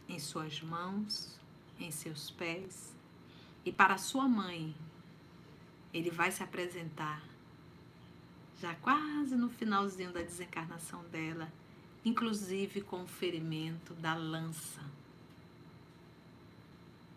[0.08, 1.40] em suas mãos,
[1.78, 2.94] em seus pés,
[3.64, 4.74] e para sua mãe
[5.92, 7.22] ele vai se apresentar
[8.60, 11.52] já quase no finalzinho da desencarnação dela,
[12.04, 14.82] inclusive com o ferimento da lança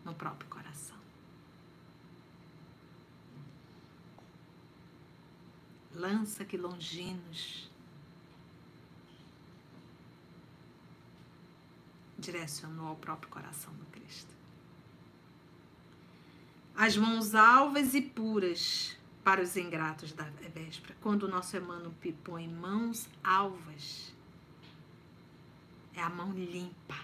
[0.04, 0.97] no próprio coração.
[5.98, 7.68] Lança que longinos
[12.16, 14.32] direcionou ao próprio coração do Cristo.
[16.76, 20.22] As mãos alvas e puras para os ingratos da
[20.54, 20.96] véspera.
[21.00, 21.92] Quando o nosso Emmanuel
[22.22, 24.14] põe mãos alvas,
[25.96, 26.96] é a mão limpa.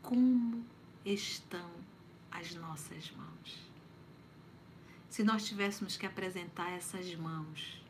[0.00, 0.71] Como
[1.04, 1.70] estão
[2.30, 3.70] as nossas mãos?
[5.08, 7.82] Se nós tivéssemos que apresentar essas mãos,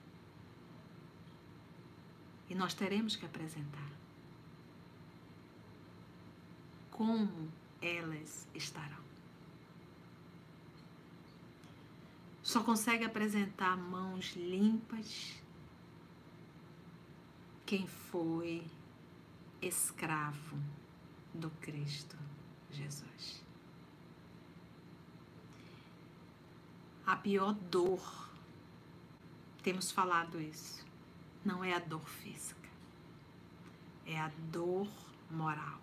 [2.49, 3.91] e nós teremos que apresentar,
[6.91, 7.51] como
[7.81, 9.03] elas estarão?
[12.43, 15.41] Só consegue apresentar mãos limpas
[17.65, 18.67] quem foi
[19.63, 20.59] escravo
[21.33, 22.19] do Cristo
[22.73, 23.43] Jesus.
[27.07, 28.31] A pior dor,
[29.63, 30.85] temos falado isso,
[31.45, 32.69] não é a dor física,
[34.07, 34.89] é a dor
[35.31, 35.81] moral,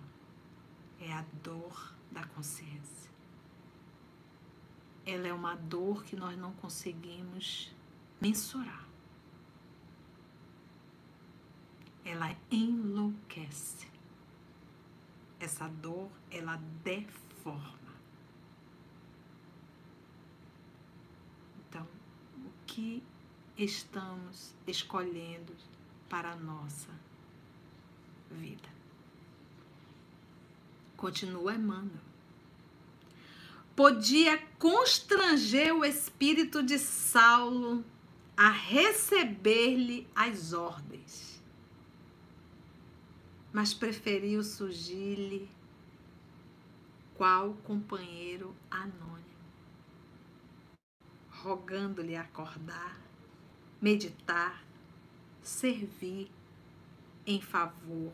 [0.99, 3.09] é a dor da consciência.
[5.05, 7.71] Ela é uma dor que nós não conseguimos
[8.21, 8.87] mensurar.
[12.05, 13.88] Ela enlouquece
[15.39, 17.79] essa dor ela deforma.
[21.67, 21.87] Então,
[22.37, 23.03] o que
[23.57, 25.55] estamos escolhendo
[26.09, 26.89] para a nossa
[28.31, 28.69] vida?
[30.97, 32.09] Continua Emmanuel.
[33.75, 37.85] Podia constranger o espírito de Saulo
[38.35, 41.28] a receber-lhe as ordens
[43.51, 45.49] mas preferiu surgir-lhe
[47.15, 49.25] qual companheiro anônimo,
[51.29, 52.97] rogando-lhe acordar,
[53.81, 54.63] meditar,
[55.41, 56.31] servir
[57.25, 58.13] em favor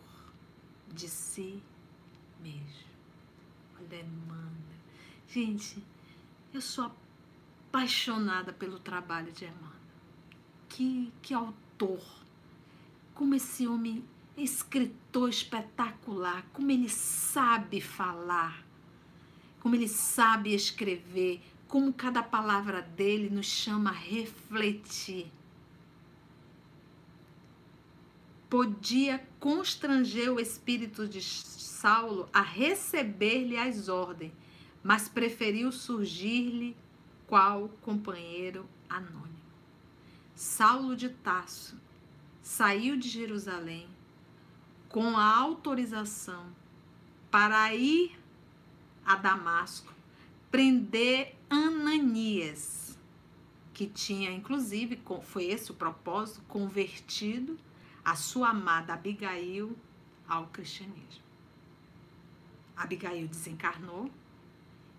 [0.91, 1.61] de si
[2.39, 2.95] mesmo.
[3.77, 4.51] Olha, Emmanuel.
[5.27, 5.83] Gente,
[6.53, 6.91] eu sou
[7.69, 9.71] apaixonada pelo trabalho de Emmanuel.
[10.69, 12.01] Que, que autor!
[13.13, 14.03] Como esse homem
[14.37, 18.65] escritor espetacular, como ele sabe falar,
[19.59, 25.31] como ele sabe escrever, como cada palavra dele nos chama a refletir.
[28.49, 34.31] Podia constranger o espírito de Saulo a receber-lhe as ordens,
[34.83, 36.75] mas preferiu surgir-lhe
[37.25, 39.25] qual companheiro anônimo.
[40.35, 41.79] Saulo de Tasso
[42.41, 43.94] saiu de Jerusalém
[44.95, 46.45] com a autorização
[47.29, 48.17] para ir
[49.05, 49.93] a Damasco
[50.49, 52.97] prender Ananias,
[53.73, 57.59] que tinha inclusive, foi esse o propósito, convertido
[58.05, 59.75] a sua amada Abigail
[60.29, 61.25] ao cristianismo.
[62.73, 64.09] Abigail desencarnou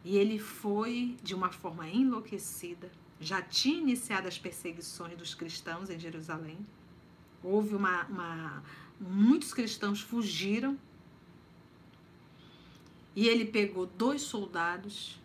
[0.05, 2.93] e ele foi de uma forma enlouquecida.
[3.19, 6.59] Já tinha iniciado as perseguições dos cristãos em Jerusalém.
[7.43, 8.63] Houve uma, uma
[9.01, 10.79] muitos cristãos fugiram.
[13.15, 15.19] E ele pegou dois soldados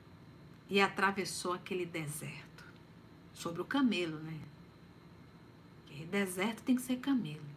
[0.69, 2.63] e atravessou aquele deserto.
[3.34, 4.39] Sobre o camelo, né?
[5.86, 7.51] Porque deserto tem que ser camelo.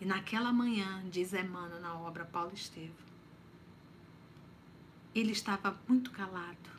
[0.00, 3.06] E naquela manhã, diz Emmanuel na obra Paulo Estevam,
[5.14, 6.70] ele estava muito calado.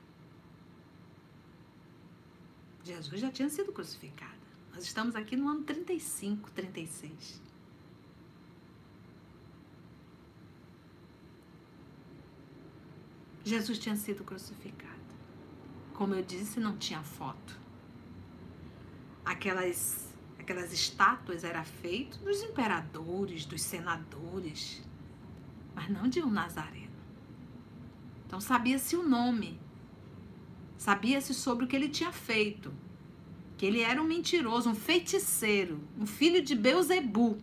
[2.84, 4.42] Jesus já tinha sido crucificado.
[4.74, 7.41] Nós estamos aqui no ano 35, 36.
[13.43, 14.93] Jesus tinha sido crucificado.
[15.93, 17.59] Como eu disse, não tinha foto.
[19.24, 20.11] Aquelas
[20.43, 24.82] aquelas estátuas eram feitas dos imperadores, dos senadores,
[25.74, 26.91] mas não de um nazareno.
[28.28, 29.57] Então sabia-se o nome,
[30.78, 32.74] sabia-se sobre o que ele tinha feito,
[33.58, 37.38] que ele era um mentiroso, um feiticeiro, um filho de Beuzebu.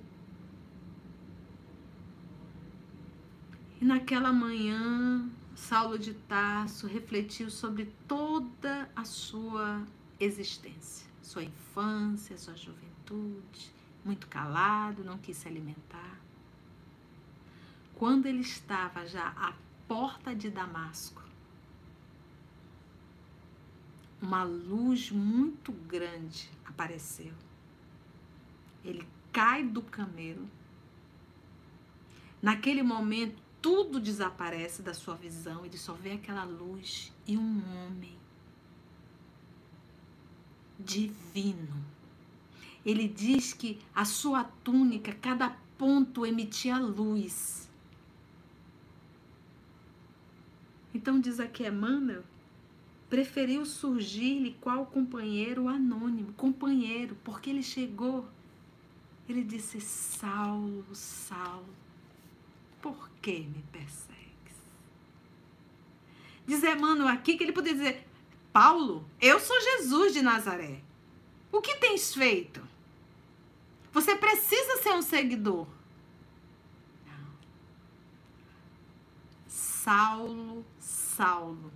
[3.81, 9.87] E naquela manhã, Saulo de Tarso refletiu sobre toda a sua
[10.19, 13.73] existência, sua infância, sua juventude,
[14.05, 16.19] muito calado, não quis se alimentar.
[17.95, 19.53] Quando ele estava já à
[19.87, 21.20] porta de Damasco,
[24.21, 27.33] uma luz muito grande apareceu.
[28.85, 30.49] Ele cai do camelo.
[32.43, 38.17] Naquele momento, tudo desaparece da sua visão, ele só vê aquela luz e um homem
[40.79, 41.85] divino.
[42.85, 47.69] Ele diz que a sua túnica, cada ponto emitia luz.
[50.95, 52.25] Então diz aqui Emmanuel,
[53.11, 58.27] preferiu surgir-lhe qual companheiro anônimo, companheiro, porque ele chegou,
[59.29, 61.75] ele disse, Saulo, Saulo,
[62.81, 64.21] por que me persegues?
[66.47, 68.09] Diz Emmanuel aqui que ele poderia dizer:
[68.53, 70.81] Paulo, eu sou Jesus de Nazaré.
[71.53, 72.63] O que tens feito?
[73.93, 75.67] Você precisa ser um seguidor.
[77.07, 77.33] Não.
[79.49, 81.73] Saulo, Saulo,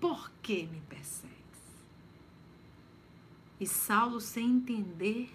[0.00, 1.28] por que me persegues?
[3.60, 5.30] E Saulo, sem entender,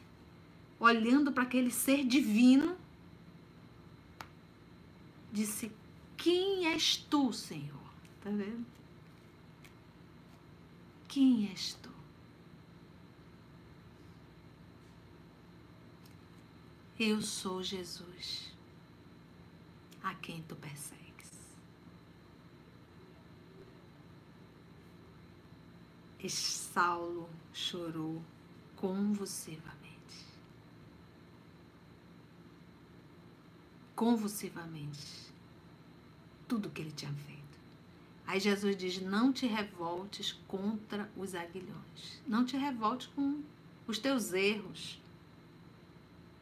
[0.80, 2.78] olhando para aquele ser divino,
[5.32, 5.72] disse:
[6.16, 7.84] Quem és tu, Senhor?
[8.22, 8.66] Tá vendo?
[11.08, 11.92] Quem és tu?
[17.00, 18.54] Eu sou Jesus,
[20.02, 21.04] a quem tu persegues.
[26.13, 28.22] E Saulo chorou
[28.76, 29.74] convulsivamente.
[33.96, 35.34] Convulsivamente
[36.48, 37.60] tudo que ele tinha feito.
[38.26, 42.22] Aí Jesus diz: Não te revoltes contra os aguilhões.
[42.28, 43.44] Não te revoltes com
[43.88, 45.02] os teus erros,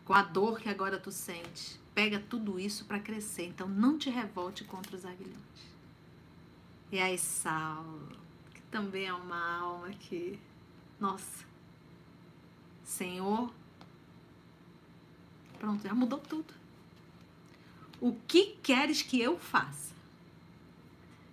[0.05, 1.79] com a dor que agora tu sentes.
[1.93, 3.47] Pega tudo isso para crescer.
[3.47, 5.71] Então não te revolte contra os aguilhões.
[6.91, 8.17] E aí, Saulo,
[8.71, 10.39] também é uma alma que,
[10.99, 11.45] nossa,
[12.83, 13.53] Senhor,
[15.59, 16.53] pronto, já mudou tudo.
[17.99, 19.93] O que queres que eu faça?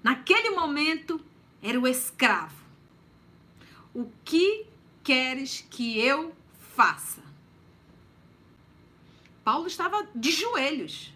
[0.02, 1.24] Naquele momento,
[1.62, 2.56] era o escravo.
[3.94, 4.66] O que
[5.02, 6.34] queres que eu
[6.74, 7.22] faça?
[9.42, 11.12] Paulo estava de joelhos,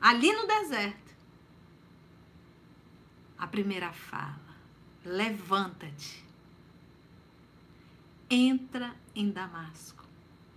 [0.00, 1.14] ali no deserto.
[3.38, 4.45] A primeira fala:
[5.06, 6.22] levanta-te,
[8.28, 10.04] entra em Damasco,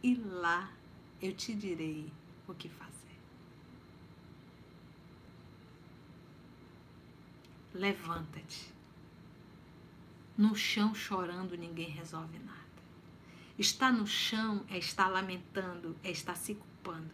[0.04, 0.72] e lá
[1.22, 2.12] eu te direi
[2.48, 2.90] o que fazer.
[7.74, 8.74] levanta-te.
[10.38, 12.60] No chão chorando, ninguém resolve nada.
[13.58, 17.12] Está no chão é estar lamentando, é estar se culpando.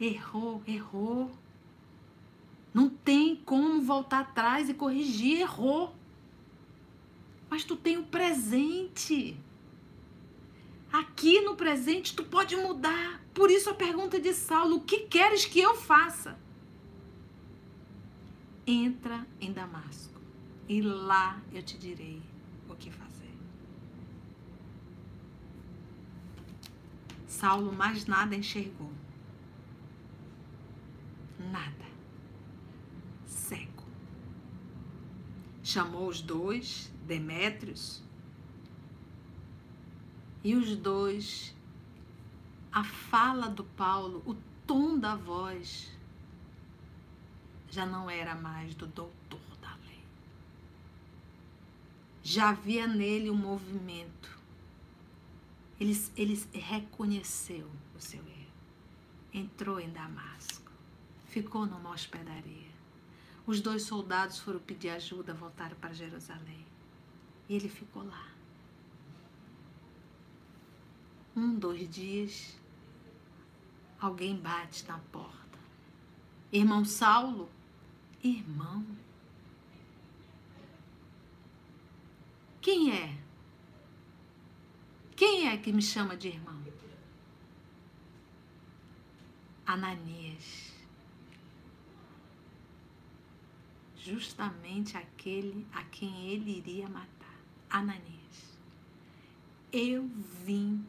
[0.00, 1.36] Errou, errou.
[2.72, 5.94] Não tem como voltar atrás e corrigir, errou.
[7.50, 9.36] Mas tu tem o presente.
[10.92, 13.22] Aqui no presente tu pode mudar.
[13.34, 16.38] Por isso a pergunta de Saulo: o que queres que eu faça?
[18.68, 20.20] entra em Damasco
[20.68, 22.22] e lá eu te direi
[22.68, 23.34] o que fazer.
[27.26, 28.92] Saulo mais nada enxergou.
[31.50, 31.88] Nada.
[35.68, 38.02] Chamou os dois, Demétrios,
[40.42, 41.54] e os dois,
[42.72, 44.34] a fala do Paulo, o
[44.66, 45.92] tom da voz,
[47.68, 50.02] já não era mais do doutor da lei.
[52.22, 54.38] Já havia nele um movimento.
[55.78, 58.52] Ele, ele reconheceu o seu erro.
[59.34, 60.72] Entrou em Damasco.
[61.26, 62.67] Ficou numa hospedaria.
[63.48, 66.66] Os dois soldados foram pedir ajuda, voltaram para Jerusalém.
[67.48, 68.28] E ele ficou lá.
[71.34, 72.60] Um, dois dias,
[73.98, 75.58] alguém bate na porta.
[76.52, 77.48] Irmão Saulo,
[78.22, 78.84] irmão.
[82.60, 83.18] Quem é?
[85.16, 86.62] Quem é que me chama de irmão?
[89.64, 90.67] Ananias.
[94.08, 97.38] Justamente aquele a quem ele iria matar.
[97.68, 98.58] Ananias.
[99.70, 100.08] Eu
[100.44, 100.82] vim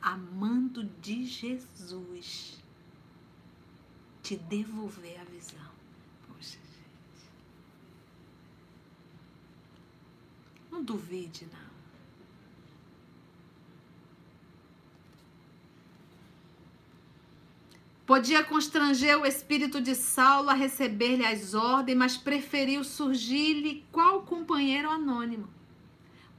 [0.00, 2.62] amando de Jesus
[4.22, 5.72] te devolver a visão.
[6.28, 7.28] Poxa, gente.
[10.70, 11.63] Não duvide, não.
[18.06, 24.90] Podia constranger o espírito de Saulo a receber-lhe as ordens, mas preferiu surgir-lhe qual companheiro
[24.90, 25.48] anônimo.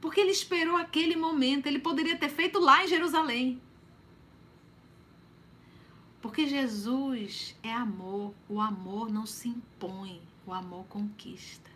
[0.00, 3.60] Porque ele esperou aquele momento, ele poderia ter feito lá em Jerusalém.
[6.22, 11.70] Porque Jesus é amor, o amor não se impõe, o amor conquista.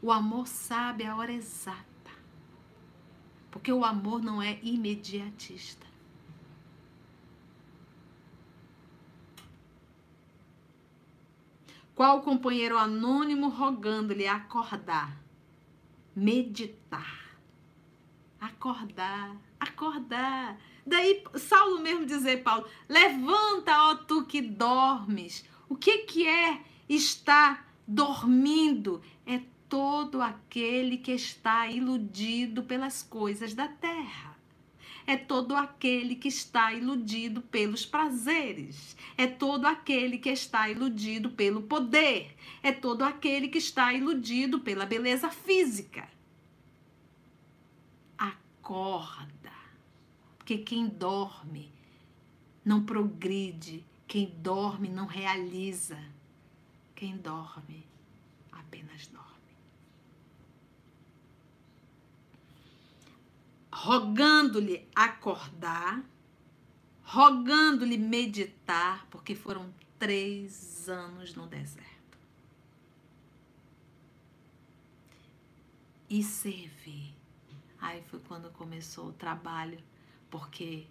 [0.00, 2.10] O amor sabe a hora exata.
[3.50, 5.89] Porque o amor não é imediatista.
[12.00, 15.22] Qual companheiro anônimo rogando-lhe acordar,
[16.16, 17.36] meditar,
[18.40, 20.58] acordar, acordar.
[20.86, 25.44] Daí Saulo mesmo dizer, Paulo, levanta, ó tu que dormes.
[25.68, 29.02] O que que é estar dormindo?
[29.26, 34.29] É todo aquele que está iludido pelas coisas da terra
[35.06, 41.62] é todo aquele que está iludido pelos prazeres, é todo aquele que está iludido pelo
[41.62, 46.08] poder, é todo aquele que está iludido pela beleza física.
[48.16, 49.52] Acorda,
[50.38, 51.70] porque quem dorme
[52.64, 55.98] não progride, quem dorme não realiza,
[56.94, 57.86] quem dorme
[58.52, 59.19] apenas dorme.
[63.82, 66.04] Rogando-lhe acordar,
[67.02, 72.18] rogando-lhe meditar, porque foram três anos no deserto.
[76.10, 77.14] E servir.
[77.80, 79.82] Aí foi quando começou o trabalho,
[80.28, 80.86] porque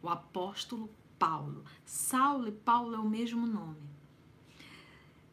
[0.00, 0.88] o apóstolo
[1.18, 3.86] Paulo, Saulo e Paulo é o mesmo nome.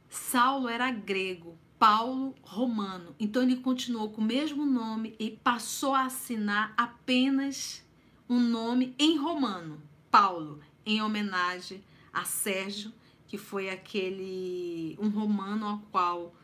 [0.09, 3.15] Saulo era grego, Paulo Romano.
[3.19, 7.83] Então ele continuou com o mesmo nome e passou a assinar apenas
[8.29, 9.81] um nome em romano,
[10.11, 11.83] Paulo, em homenagem
[12.13, 12.93] a Sérgio,
[13.25, 16.35] que foi aquele um romano ao qual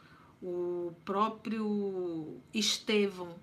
[0.41, 3.35] o próprio Estevão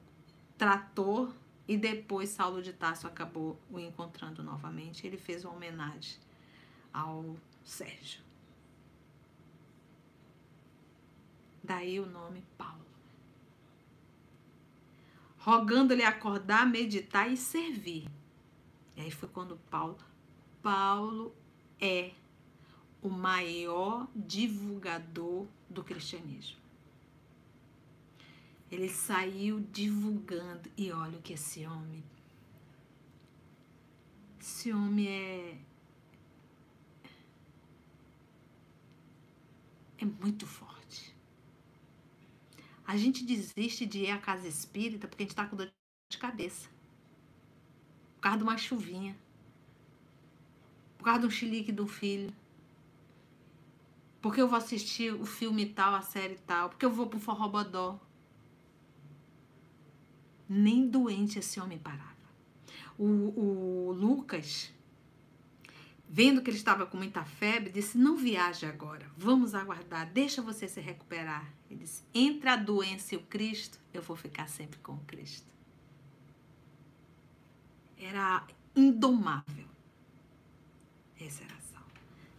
[0.59, 1.33] tratou
[1.69, 5.07] e depois Saulo de Tarso acabou o encontrando novamente.
[5.07, 6.19] Ele fez uma homenagem
[6.93, 8.24] ao Sérgio.
[11.65, 12.85] Daí o nome Paulo.
[15.39, 18.07] Rogando-lhe acordar, meditar e servir.
[18.95, 19.97] E aí foi quando Paulo.
[20.63, 21.35] Paulo
[21.81, 22.13] é
[23.01, 26.59] o maior divulgador do cristianismo.
[28.71, 30.71] Ele saiu divulgando.
[30.77, 32.05] E olha o que esse homem.
[34.39, 35.59] Esse homem é.
[39.99, 40.84] É muito forte.
[42.87, 45.73] A gente desiste de ir à casa espírita porque a gente está com dor
[46.11, 46.69] de cabeça.
[48.17, 49.17] Por causa de uma chuvinha.
[50.99, 52.33] Por causa de um chilique do filho.
[54.21, 56.71] Porque eu vou assistir o filme tal, a série tal.
[56.71, 57.99] Porque eu vou pro forrobodó.
[60.49, 62.15] Nem doente esse homem parava.
[62.99, 64.73] O, o Lucas,
[66.15, 70.69] vendo que ele estava com muita febre, disse: Não viaje agora, vamos aguardar, deixa você
[70.69, 71.53] se recuperar.
[71.69, 75.49] Ele disse: Entre a doença e o Cristo, eu vou ficar sempre com o Cristo.
[77.99, 78.47] Era
[78.77, 79.67] indomável.
[81.21, 81.91] Esse era Saulo.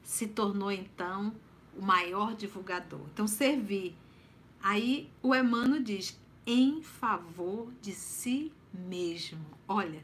[0.02, 1.36] Se tornou então
[1.78, 3.06] o maior divulgador.
[3.12, 3.94] Então, servir.
[4.62, 9.46] Aí o Emmanuel diz: em favor de si mesmo.
[9.68, 10.02] Olha,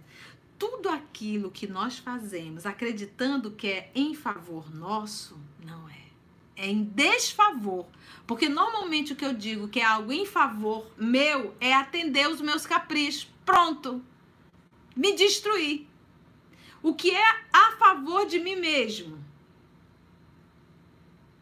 [0.61, 5.35] tudo aquilo que nós fazemos acreditando que é em favor nosso,
[5.65, 6.03] não é.
[6.55, 7.87] É em desfavor.
[8.27, 12.39] Porque normalmente o que eu digo que é algo em favor meu é atender os
[12.41, 13.27] meus caprichos.
[13.43, 14.05] Pronto.
[14.95, 15.87] Me destruir.
[16.83, 19.17] O que é a favor de mim mesmo?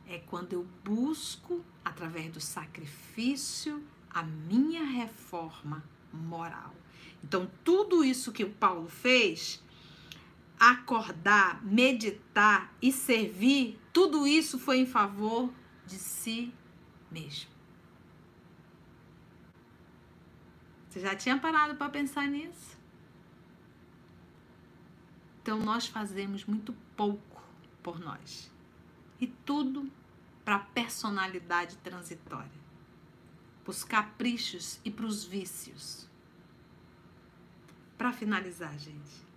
[0.08, 5.84] É quando eu busco através do sacrifício, a minha reforma
[6.14, 6.74] moral.
[7.24, 9.62] Então, tudo isso que o Paulo fez,
[10.60, 15.52] acordar, meditar e servir, tudo isso foi em favor
[15.86, 16.54] de si
[17.12, 17.50] mesmo.
[20.90, 22.78] Você já tinha parado para pensar nisso?
[25.42, 27.44] Então nós fazemos muito pouco
[27.82, 28.52] por nós.
[29.20, 29.90] E tudo
[30.44, 32.52] para a personalidade transitória,
[33.64, 36.09] para os caprichos e para os vícios.
[38.00, 39.28] Para finalizar, gente,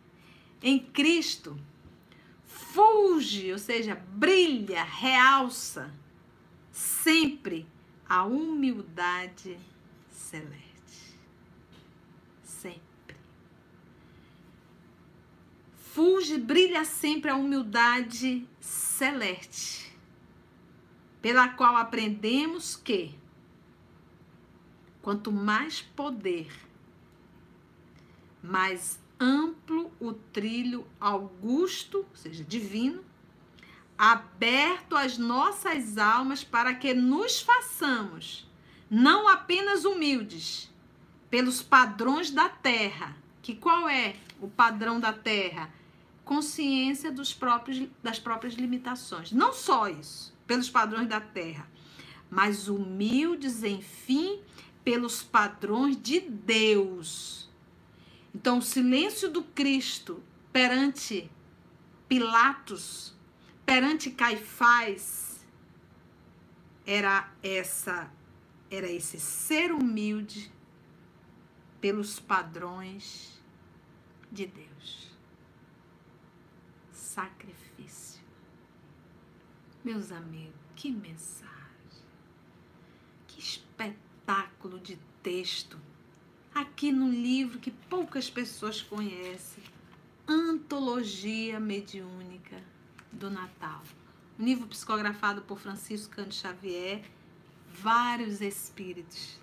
[0.63, 1.59] em Cristo
[2.47, 5.93] fulge, ou seja, brilha, realça
[6.71, 7.67] sempre
[8.09, 9.59] a humildade
[10.11, 10.73] celeste.
[15.93, 19.93] fulge, brilha sempre a humildade celeste,
[21.21, 23.15] pela qual aprendemos que
[25.03, 26.51] quanto mais poder,
[28.43, 33.05] mais amplo o trilho augusto, ou seja, divino,
[33.97, 38.51] aberto às nossas almas para que nos façamos
[38.91, 40.71] não apenas humildes
[41.31, 45.73] pelos padrões da terra, que qual é o padrão da terra?
[46.25, 49.33] consciência dos próprios, das próprias limitações.
[49.33, 51.69] Não só isso, pelos padrões da terra,
[52.31, 54.41] mas humildes, enfim,
[54.85, 57.42] pelos padrões de Deus.
[58.35, 60.23] Então, o silêncio do Cristo
[60.53, 61.31] perante
[62.09, 63.15] Pilatos,
[63.65, 65.47] perante Caifás,
[66.87, 68.11] era essa
[68.71, 70.51] era esse ser humilde
[71.79, 73.39] pelos padrões
[74.31, 75.13] de Deus
[77.13, 78.23] sacrifício.
[79.85, 81.53] Meus amigos, que mensagem,
[83.27, 85.79] que espetáculo de texto.
[86.55, 89.65] Aqui no livro que poucas pessoas conhecem,
[90.29, 92.63] Antologia Mediúnica
[93.11, 93.83] do Natal.
[94.39, 97.03] Um livro psicografado por Francisco Cândido Xavier,
[97.69, 99.39] vários espíritos.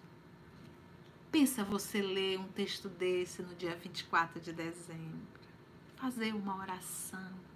[1.32, 5.28] Pensa você ler um texto desse no dia 24 de dezembro.
[5.96, 7.50] Fazer uma oração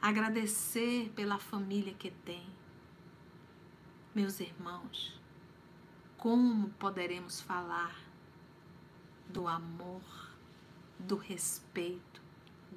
[0.00, 2.46] agradecer pela família que tem.
[4.14, 5.19] Meus irmãos,
[6.20, 7.98] como poderemos falar
[9.28, 10.02] do amor,
[10.98, 12.22] do respeito,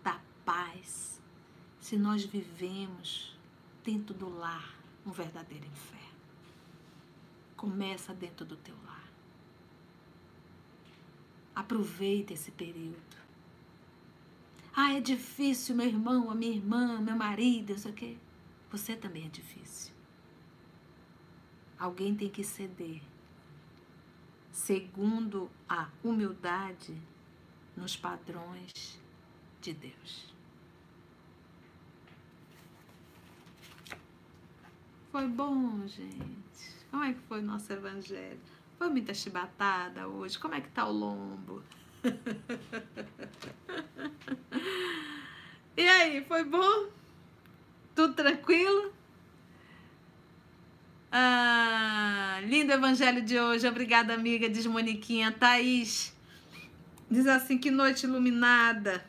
[0.03, 1.21] da paz,
[1.79, 3.37] se nós vivemos
[3.83, 4.75] dentro do lar
[5.05, 6.03] um verdadeiro inferno?
[7.57, 9.07] Começa dentro do teu lar.
[11.55, 13.23] Aproveita esse período
[14.75, 18.17] ah, é difícil, meu irmão, a minha irmã, meu marido, isso aqui.
[18.71, 19.93] Você também é difícil.
[21.77, 23.01] Alguém tem que ceder.
[24.53, 26.95] Segundo a humildade
[27.75, 29.01] nos padrões
[29.59, 30.31] de Deus.
[35.11, 36.85] Foi bom, gente.
[36.91, 38.39] Como é que foi o nosso evangelho?
[38.77, 40.37] Foi muita chibatada hoje?
[40.37, 41.63] Como é que tá o lombo?
[45.75, 46.91] e aí, foi bom?
[47.95, 48.93] Tudo tranquilo?
[51.11, 51.42] Ah,
[52.73, 53.67] lindo evangelho de hoje.
[53.67, 55.31] Obrigada, amiga, diz Moniquinha.
[55.31, 56.13] Thaís
[57.09, 59.05] diz assim: que noite iluminada.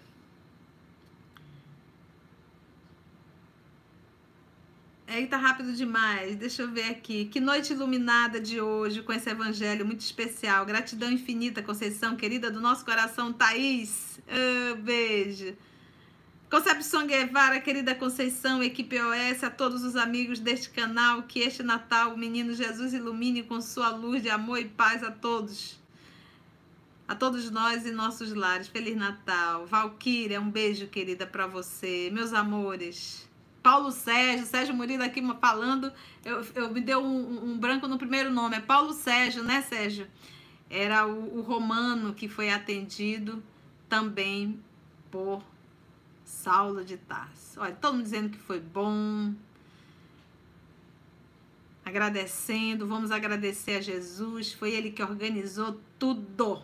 [5.07, 6.37] Aí tá rápido demais.
[6.37, 7.27] Deixa eu ver aqui.
[7.27, 10.67] Que noite iluminada de hoje com esse evangelho muito especial.
[10.67, 14.19] Gratidão infinita, Conceição, querida do nosso coração, Thaís.
[14.27, 15.55] Oh, beijo.
[16.55, 22.15] Concepção Guevara, querida Conceição, equipe OS, a todos os amigos deste canal, que este Natal
[22.15, 25.81] o menino Jesus ilumine com sua luz de amor e paz a todos.
[27.09, 28.69] A todos nós e nossos lares.
[28.69, 29.67] Feliz Natal.
[29.67, 32.09] Valquíria, um beijo, querida, para você.
[32.13, 33.29] Meus amores.
[33.61, 35.93] Paulo Sérgio, Sérgio Murilo aqui falando,
[36.25, 40.07] eu, eu me deu um, um, branco no primeiro nome, é Paulo Sérgio, né, Sérgio?
[40.71, 43.43] Era o, o romano que foi atendido
[43.89, 44.63] também
[45.11, 45.43] por
[46.35, 47.61] Saulo de Tarso.
[47.61, 49.33] Olha, todo mundo dizendo que foi bom,
[51.85, 56.63] agradecendo, vamos agradecer a Jesus, foi ele que organizou tudo.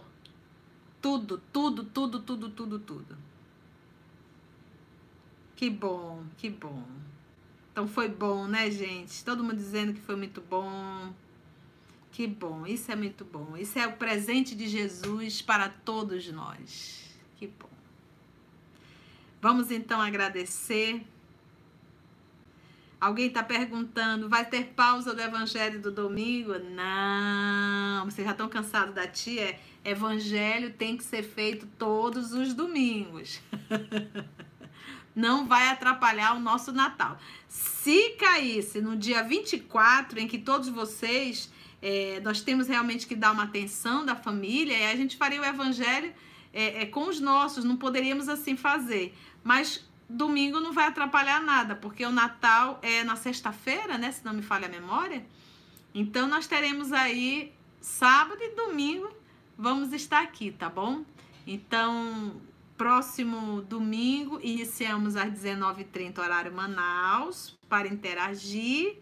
[1.00, 3.16] Tudo, tudo, tudo, tudo, tudo, tudo.
[5.56, 6.84] Que bom, que bom.
[7.72, 9.24] Então foi bom, né, gente?
[9.24, 11.14] Todo mundo dizendo que foi muito bom.
[12.10, 13.56] Que bom, isso é muito bom.
[13.56, 17.18] Isso é o presente de Jesus para todos nós.
[17.36, 17.69] Que bom.
[19.40, 21.02] Vamos então agradecer.
[23.00, 26.52] Alguém está perguntando, vai ter pausa do evangelho do domingo?
[26.58, 29.58] Não, vocês já estão cansados da tia?
[29.82, 33.40] Evangelho tem que ser feito todos os domingos.
[35.16, 37.18] Não vai atrapalhar o nosso Natal.
[37.48, 41.50] Se caísse no dia 24, em que todos vocês,
[41.80, 45.44] é, nós temos realmente que dar uma atenção da família, e a gente faria o
[45.44, 46.12] evangelho
[46.52, 49.14] é, é, com os nossos, não poderíamos assim fazer.
[49.42, 54.10] Mas domingo não vai atrapalhar nada, porque o Natal é na sexta-feira, né?
[54.10, 55.24] Se não me falha a memória.
[55.94, 59.10] Então nós teremos aí sábado e domingo,
[59.56, 61.04] vamos estar aqui, tá bom?
[61.46, 62.40] Então,
[62.76, 68.98] próximo domingo, iniciamos às 19h30, horário Manaus, para interagir.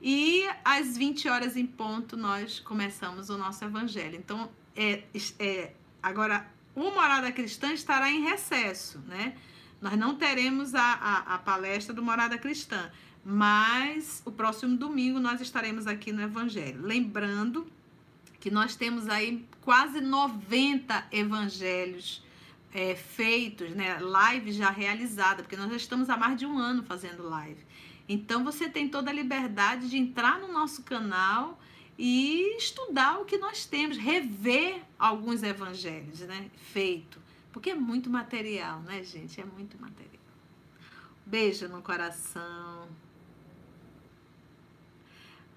[0.00, 4.16] E às 20 horas em ponto, nós começamos o nosso evangelho.
[4.16, 5.02] Então, é,
[5.38, 5.72] é
[6.02, 9.36] agora o Morada Cristã estará em recesso, né?
[9.80, 12.90] Nós não teremos a, a, a, palestra do Morada Cristã,
[13.24, 16.82] mas o próximo domingo nós estaremos aqui no Evangelho.
[16.82, 17.66] Lembrando
[18.40, 22.22] que nós temos aí quase 90 evangelhos
[22.72, 23.98] é, feitos, né?
[23.98, 27.60] Live já realizada, porque nós já estamos há mais de um ano fazendo live.
[28.08, 31.60] Então você tem toda a liberdade de entrar no nosso canal
[31.98, 36.48] e estudar o que nós temos, rever alguns evangelhos, né?
[36.72, 37.27] Feito.
[37.58, 39.40] Porque é muito material, né, gente?
[39.40, 40.22] É muito material.
[41.26, 42.88] Beijo no coração.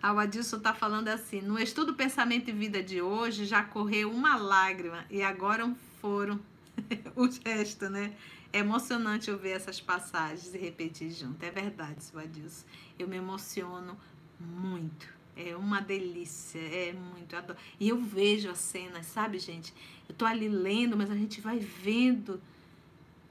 [0.02, 4.10] Ah, o Adilson está falando assim: no estudo Pensamento e Vida de hoje já correu
[4.10, 5.72] uma lágrima e agora
[6.02, 6.40] foram
[7.16, 8.16] o gesto, né?
[8.52, 11.44] É emocionante eu ver essas passagens e repetir junto.
[11.44, 12.66] É verdade, seu Adilson.
[12.98, 13.96] Eu me emociono
[14.40, 17.36] muito é uma delícia, é muito.
[17.36, 17.58] Adoro.
[17.80, 19.74] E eu vejo as cenas, sabe, gente?
[20.08, 22.42] Eu tô ali lendo, mas a gente vai vendo.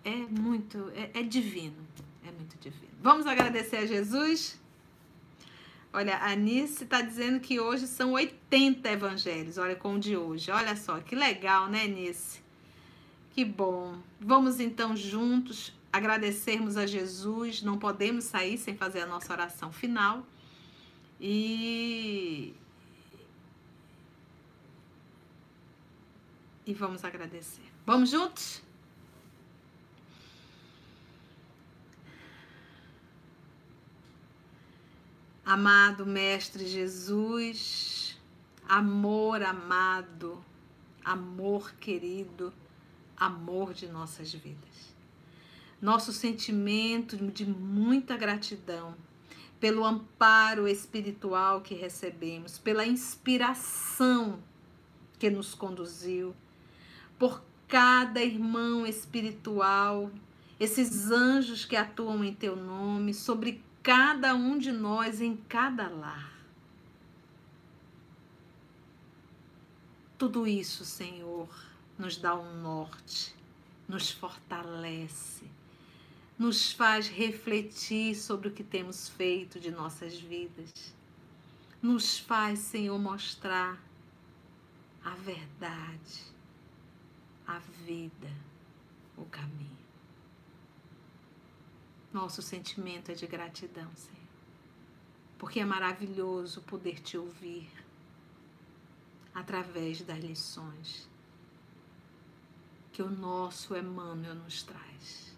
[0.04, 1.76] É muito, é, é divino.
[2.26, 2.92] É muito divino.
[3.02, 4.58] Vamos agradecer a Jesus?
[5.92, 9.58] Olha, a Anice está dizendo que hoje são 80 evangelhos.
[9.58, 10.50] Olha, com o de hoje.
[10.50, 12.40] Olha só, que legal, né, Anice?
[13.32, 13.98] Que bom.
[14.20, 17.62] Vamos então juntos agradecermos a Jesus.
[17.62, 20.24] Não podemos sair sem fazer a nossa oração final.
[21.20, 22.54] E
[26.66, 27.64] e vamos agradecer.
[27.84, 28.62] Vamos juntos?
[35.44, 38.16] Amado Mestre Jesus,
[38.68, 40.42] amor amado,
[41.04, 42.52] amor querido,
[43.16, 44.94] amor de nossas vidas.
[45.82, 48.94] Nosso sentimento de muita gratidão
[49.60, 54.40] pelo amparo espiritual que recebemos, pela inspiração
[55.18, 56.34] que nos conduziu,
[57.18, 60.10] por cada irmão espiritual,
[60.58, 66.32] esses anjos que atuam em teu nome, sobre cada um de nós em cada lar.
[70.16, 71.48] Tudo isso, Senhor,
[71.98, 73.34] nos dá um norte,
[73.86, 75.59] nos fortalece
[76.40, 80.72] nos faz refletir sobre o que temos feito de nossas vidas.
[81.82, 83.78] Nos faz, Senhor, mostrar
[85.04, 86.22] a verdade,
[87.46, 88.32] a vida,
[89.18, 89.76] o caminho.
[92.10, 94.16] Nosso sentimento é de gratidão, Senhor,
[95.36, 97.70] porque é maravilhoso poder te ouvir
[99.34, 101.06] através das lições
[102.94, 105.29] que o nosso Emmanuel nos traz.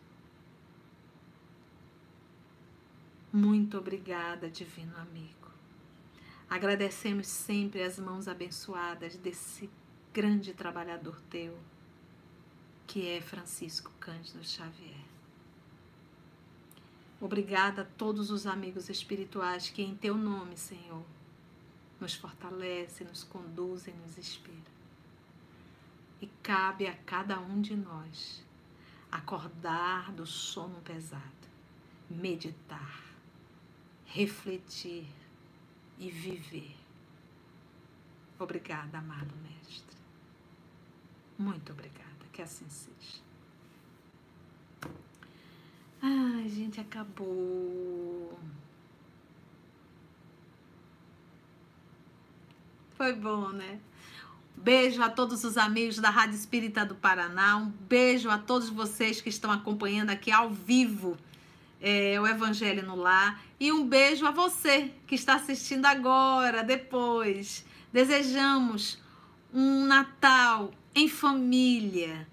[3.33, 5.51] Muito obrigada, Divino Amigo.
[6.51, 9.71] Agradecemos sempre as mãos abençoadas desse
[10.13, 11.59] grande trabalhador teu,
[12.87, 15.07] que é Francisco Cândido Xavier.
[17.19, 21.03] Obrigada a todos os amigos espirituais que, em teu nome, Senhor,
[21.99, 24.61] nos fortalecem, nos conduzem, nos inspiram.
[26.21, 28.45] E cabe a cada um de nós
[29.11, 31.49] acordar do sono pesado,
[32.11, 33.12] meditar
[34.13, 35.07] refletir
[35.99, 36.77] e viver.
[38.39, 39.97] Obrigada, amado Mestre.
[41.39, 43.23] Muito obrigada, que assim seja.
[46.03, 48.39] Ai, gente, acabou.
[52.97, 53.81] Foi bom, né?
[54.57, 57.57] Beijo a todos os amigos da Rádio Espírita do Paraná.
[57.57, 61.17] Um beijo a todos vocês que estão acompanhando aqui ao vivo
[61.83, 63.43] é, o Evangelho no Lar.
[63.59, 67.67] E um beijo a você que está assistindo agora, depois.
[67.93, 68.99] Desejamos
[69.53, 72.27] um Natal em família,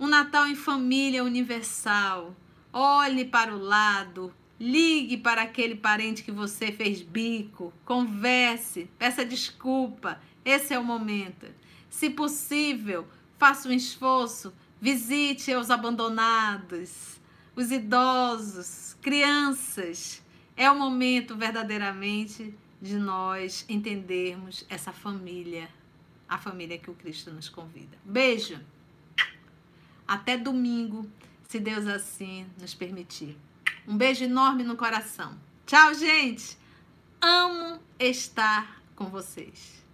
[0.00, 2.34] um Natal em família universal.
[2.72, 10.18] Olhe para o lado, Ligue para aquele parente que você fez bico, converse, peça desculpa.
[10.42, 11.46] Esse é o momento.
[11.90, 13.06] Se possível,
[13.38, 17.15] faça um esforço, visite os abandonados,
[17.56, 20.22] os idosos, crianças.
[20.56, 25.68] É o momento verdadeiramente de nós entendermos essa família,
[26.28, 27.96] a família que o Cristo nos convida.
[28.04, 28.60] Beijo.
[30.06, 31.10] Até domingo,
[31.48, 33.36] se Deus assim nos permitir.
[33.88, 35.36] Um beijo enorme no coração.
[35.64, 36.56] Tchau, gente.
[37.20, 39.85] Amo estar com vocês.